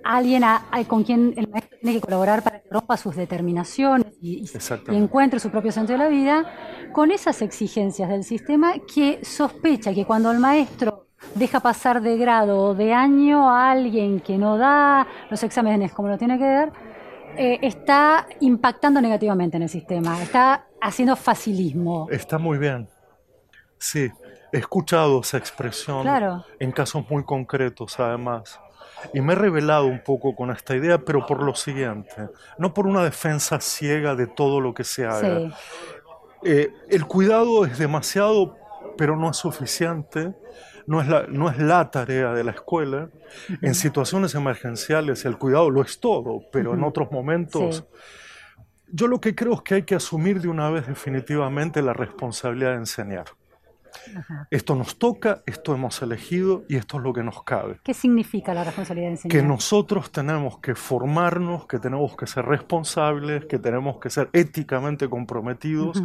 alguien 0.04 0.44
con 0.88 1.04
quien 1.04 1.34
el 1.38 1.50
maestro 1.50 1.78
tiene 1.80 1.96
que 1.96 2.02
colaborar 2.02 2.44
para 2.44 2.62
que 2.62 2.70
rompa 2.70 2.98
sus 2.98 3.16
determinaciones 3.16 4.14
y, 4.22 4.46
encuentre 4.88 5.40
su 5.40 5.50
propio 5.50 5.72
sentido 5.72 5.98
de 5.98 6.04
la 6.04 6.10
vida, 6.10 6.90
con 6.92 7.12
esas 7.12 7.42
exigencias 7.42 8.10
del 8.10 8.24
sistema 8.24 8.74
que 8.94 9.24
sospecha 9.24 9.94
que 9.94 10.06
cuando 10.06 10.32
el 10.32 10.40
maestro 10.40 11.08
deja 11.36 11.60
pasar 11.60 12.02
de 12.02 12.18
grado 12.18 12.60
o 12.60 12.76
de 12.76 12.94
año 12.94 13.50
a 13.50 13.72
alguien 13.72 14.20
que 14.20 14.38
no 14.38 14.58
da 14.58 15.08
los 15.30 15.42
exámenes 15.44 15.94
como 15.94 16.10
lo 16.10 16.18
tiene 16.18 16.38
que 16.38 16.46
dar, 16.46 16.74
eh, 17.38 17.60
está 17.62 18.28
impactando 18.42 19.02
negativamente 19.02 19.58
en 19.58 19.64
el 19.64 19.70
sistema, 19.70 20.22
está 20.22 20.68
haciendo 20.82 21.16
facilismo. 21.16 22.08
Está 22.12 22.38
muy 22.38 22.58
bien. 22.58 22.88
Sí, 23.80 24.12
he 24.52 24.58
escuchado 24.58 25.22
esa 25.22 25.38
expresión 25.38 26.08
en 26.60 26.72
casos 26.72 27.10
muy 27.10 27.24
concretos, 27.24 28.00
además. 28.00 28.60
Y 29.14 29.22
me 29.22 29.34
he 29.34 29.36
revelado 29.36 29.86
un 29.86 30.02
poco 30.04 30.36
con 30.36 30.52
esta 30.52 30.76
idea, 30.76 30.98
pero 30.98 31.26
por 31.26 31.44
lo 31.44 31.56
siguiente, 31.56 32.30
no 32.58 32.74
por 32.74 32.88
una 32.88 33.04
defensa 33.04 33.60
ciega 33.60 34.16
de 34.16 34.28
todo 34.28 34.62
lo 34.62 34.74
que 34.74 34.84
se 34.84 35.06
haga. 35.06 35.56
Eh, 36.44 36.74
el 36.90 37.06
cuidado 37.06 37.66
es 37.66 37.78
demasiado, 37.78 38.58
pero 38.98 39.16
no 39.16 39.32
es 39.32 39.38
suficiente. 39.38 40.34
No 40.86 41.00
es, 41.00 41.08
la, 41.08 41.28
no 41.30 41.50
es 41.50 41.58
la 41.58 41.90
tarea 41.92 42.34
de 42.34 42.44
la 42.44 42.52
escuela. 42.52 43.08
En 43.62 43.74
situaciones 43.74 44.36
emergenciales 44.36 45.24
el 45.24 45.38
cuidado 45.38 45.70
lo 45.70 45.82
es 45.82 46.00
todo, 46.00 46.42
pero 46.52 46.74
en 46.74 46.84
otros 46.84 47.12
momentos... 47.12 47.86
Yo 48.96 49.08
lo 49.08 49.20
que 49.20 49.34
creo 49.34 49.54
es 49.54 49.62
que 49.62 49.76
hay 49.76 49.84
que 49.84 49.96
asumir 49.96 50.40
de 50.40 50.50
una 50.50 50.70
vez 50.70 50.86
definitivamente 50.86 51.82
la 51.82 51.94
responsabilidad 51.94 52.72
de 52.72 52.78
enseñar. 52.78 53.26
Esto 54.50 54.76
nos 54.76 54.98
toca, 54.98 55.42
esto 55.46 55.74
hemos 55.74 56.02
elegido 56.02 56.64
y 56.70 56.76
esto 56.76 56.98
es 56.98 57.04
lo 57.04 57.14
que 57.14 57.24
nos 57.24 57.44
cabe. 57.44 57.80
¿Qué 57.84 57.94
significa 57.94 58.54
la 58.54 58.64
responsabilidad 58.64 59.08
de 59.08 59.12
enseñar? 59.14 59.32
Que 59.38 59.48
nosotros 59.48 60.12
tenemos 60.12 60.60
que 60.60 60.76
formarnos, 60.76 61.66
que 61.68 61.80
tenemos 61.80 62.16
que 62.16 62.28
ser 62.28 62.46
responsables, 62.46 63.46
que 63.46 63.60
tenemos 63.60 64.00
que 64.00 64.10
ser 64.10 64.30
éticamente 64.34 65.10
comprometidos 65.10 66.02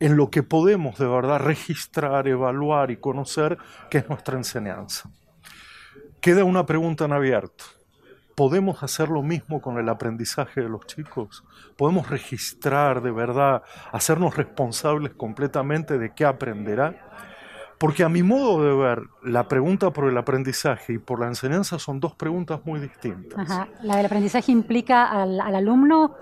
en 0.00 0.16
lo 0.16 0.30
que 0.30 0.42
podemos 0.42 0.98
de 0.98 1.06
verdad 1.06 1.40
registrar, 1.40 2.28
evaluar 2.28 2.90
y 2.90 2.96
conocer, 2.98 3.58
que 3.90 3.98
es 3.98 4.08
nuestra 4.08 4.36
enseñanza. 4.36 5.10
Queda 6.20 6.44
una 6.44 6.66
pregunta 6.66 7.04
en 7.04 7.12
abierto. 7.12 7.64
¿Podemos 8.34 8.84
hacer 8.84 9.08
lo 9.08 9.22
mismo 9.22 9.60
con 9.60 9.78
el 9.78 9.88
aprendizaje 9.88 10.60
de 10.60 10.68
los 10.68 10.86
chicos? 10.86 11.42
¿Podemos 11.76 12.08
registrar 12.08 13.02
de 13.02 13.10
verdad, 13.10 13.62
hacernos 13.90 14.36
responsables 14.36 15.12
completamente 15.14 15.98
de 15.98 16.14
qué 16.14 16.24
aprenderá? 16.24 16.94
Porque 17.78 18.02
a 18.02 18.08
mi 18.08 18.24
modo 18.24 18.62
de 18.64 18.74
ver, 18.74 19.02
la 19.22 19.46
pregunta 19.46 19.92
por 19.92 20.08
el 20.08 20.18
aprendizaje 20.18 20.94
y 20.94 20.98
por 20.98 21.20
la 21.20 21.28
enseñanza 21.28 21.78
son 21.78 22.00
dos 22.00 22.14
preguntas 22.14 22.60
muy 22.64 22.80
distintas. 22.80 23.48
¿La 23.82 23.96
del 23.96 24.06
aprendizaje 24.06 24.50
implica 24.50 25.06
al, 25.06 25.40
alumno? 25.40 26.16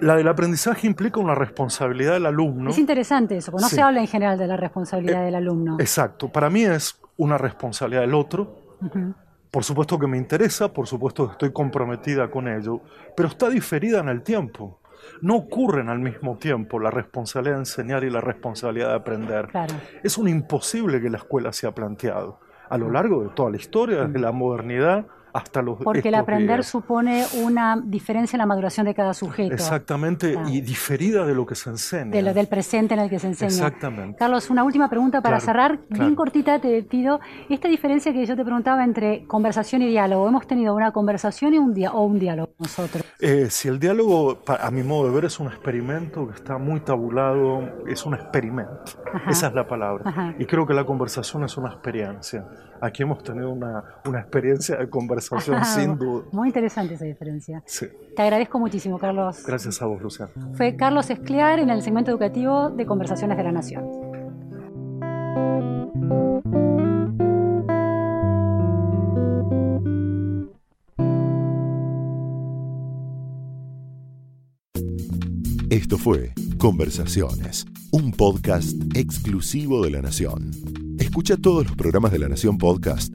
La 0.00 0.14
del 0.14 0.28
aprendizaje 0.28 0.86
implica 0.86 1.18
una 1.18 1.34
responsabilidad 1.34 2.12
del 2.12 2.26
alumno. 2.26 2.70
Es 2.70 2.78
interesante 2.78 3.36
eso, 3.36 3.50
porque 3.50 3.62
no 3.62 3.68
se 3.68 3.82
habla 3.82 4.00
en 4.00 4.06
general 4.06 4.38
de 4.38 4.46
la 4.46 4.56
responsabilidad 4.56 5.22
eh, 5.22 5.26
del 5.26 5.34
alumno. 5.34 5.76
Exacto, 5.80 6.28
para 6.28 6.48
mí 6.48 6.62
es 6.62 6.96
una 7.16 7.36
responsabilidad 7.36 8.02
del 8.02 8.14
otro. 8.14 8.56
Por 9.50 9.64
supuesto 9.64 9.98
que 9.98 10.06
me 10.06 10.16
interesa, 10.16 10.72
por 10.72 10.86
supuesto 10.86 11.26
que 11.26 11.32
estoy 11.32 11.52
comprometida 11.52 12.30
con 12.30 12.46
ello, 12.46 12.80
pero 13.16 13.28
está 13.28 13.50
diferida 13.50 13.98
en 13.98 14.08
el 14.08 14.22
tiempo 14.22 14.79
no 15.20 15.36
ocurren 15.36 15.88
al 15.88 15.98
mismo 15.98 16.38
tiempo 16.38 16.78
la 16.78 16.90
responsabilidad 16.90 17.56
de 17.56 17.60
enseñar 17.60 18.04
y 18.04 18.10
la 18.10 18.20
responsabilidad 18.20 18.88
de 18.88 18.94
aprender. 18.96 19.48
Es 20.02 20.18
un 20.18 20.28
imposible 20.28 21.00
que 21.00 21.10
la 21.10 21.18
escuela 21.18 21.52
se 21.52 21.66
ha 21.66 21.74
planteado. 21.74 22.40
A 22.68 22.78
lo 22.78 22.90
largo 22.90 23.24
de 23.24 23.30
toda 23.30 23.50
la 23.50 23.56
historia, 23.56 24.04
desde 24.04 24.20
la 24.20 24.32
modernidad 24.32 25.06
hasta 25.32 25.62
los 25.62 25.78
Porque 25.78 26.08
el 26.08 26.14
aprender 26.14 26.64
supone 26.64 27.24
una 27.42 27.80
diferencia 27.82 28.36
en 28.36 28.38
la 28.40 28.46
maduración 28.46 28.86
de 28.86 28.94
cada 28.94 29.14
sujeto. 29.14 29.52
Exactamente, 29.54 30.36
Ah. 30.38 30.44
y 30.48 30.60
diferida 30.60 31.24
de 31.26 31.34
lo 31.34 31.46
que 31.46 31.54
se 31.54 31.70
enseña. 31.70 32.10
de 32.10 32.22
lo- 32.22 32.34
del 32.34 32.46
presente 32.48 32.94
en 32.94 33.00
el 33.00 33.10
que 33.10 33.18
se 33.18 33.26
enseña. 33.28 33.48
Exactamente. 33.50 34.16
Carlos, 34.18 34.50
una 34.50 34.64
última 34.64 34.88
pregunta 34.88 35.20
para 35.20 35.36
Claro, 35.38 35.44
cerrar, 35.44 35.70
bien 35.88 35.88
claro. 35.88 36.16
cortita 36.16 36.58
te 36.60 36.82
pido. 36.82 37.20
Esta 37.48 37.68
diferencia 37.68 38.12
que 38.12 38.24
yo 38.26 38.36
te 38.36 38.44
preguntaba 38.44 38.84
entre 38.84 39.24
conversación 39.26 39.82
y 39.82 39.88
diálogo, 39.88 40.28
hemos 40.28 40.46
tenido 40.46 40.74
una 40.74 40.92
conversación 40.92 41.54
y 41.54 41.58
un 41.58 41.74
dia- 41.74 41.92
o 41.92 42.04
un 42.04 42.18
diálogo 42.18 42.52
nosotros. 42.58 43.04
Eh, 43.20 43.46
si 43.50 43.68
el 43.68 43.78
diálogo, 43.78 44.38
a 44.46 44.70
mi 44.70 44.82
modo 44.82 45.08
de 45.08 45.14
ver, 45.14 45.24
es 45.26 45.38
un 45.40 45.46
experimento 45.48 46.26
que 46.28 46.34
está 46.34 46.58
muy 46.58 46.80
tabulado, 46.80 47.62
es 47.86 48.04
un 48.06 48.14
experimento. 48.14 48.70
Ajá. 49.12 49.30
Esa 49.30 49.48
es 49.48 49.54
la 49.54 49.66
palabra. 49.66 50.02
Ajá. 50.08 50.34
Y 50.38 50.44
creo 50.46 50.66
que 50.66 50.74
la 50.74 50.84
conversación 50.84 51.44
es 51.44 51.56
una 51.56 51.68
experiencia. 51.70 52.44
Aquí 52.80 53.02
hemos 53.02 53.22
tenido 53.22 53.50
una, 53.50 53.82
una 54.06 54.20
experiencia 54.20 54.76
de 54.76 54.88
conversación 54.88 55.19
sin 55.20 55.98
duda. 55.98 56.24
Muy 56.32 56.48
interesante 56.48 56.94
esa 56.94 57.04
diferencia. 57.04 57.62
Sí. 57.66 57.86
Te 58.16 58.22
agradezco 58.22 58.58
muchísimo, 58.58 58.98
Carlos. 58.98 59.44
Gracias 59.46 59.80
a 59.82 59.86
vos, 59.86 60.02
Luciano. 60.02 60.32
Fue 60.54 60.76
Carlos 60.76 61.10
Escliar 61.10 61.58
en 61.58 61.70
el 61.70 61.82
segmento 61.82 62.10
educativo 62.10 62.70
de 62.70 62.86
Conversaciones 62.86 63.36
de 63.36 63.44
la 63.44 63.52
Nación. 63.52 64.10
Esto 75.70 75.98
fue 75.98 76.32
Conversaciones, 76.58 77.64
un 77.92 78.10
podcast 78.10 78.76
exclusivo 78.96 79.84
de 79.84 79.90
La 79.90 80.02
Nación. 80.02 80.50
Escucha 80.98 81.36
todos 81.36 81.64
los 81.64 81.76
programas 81.76 82.10
de 82.10 82.18
La 82.18 82.28
Nación 82.28 82.58
Podcast 82.58 83.14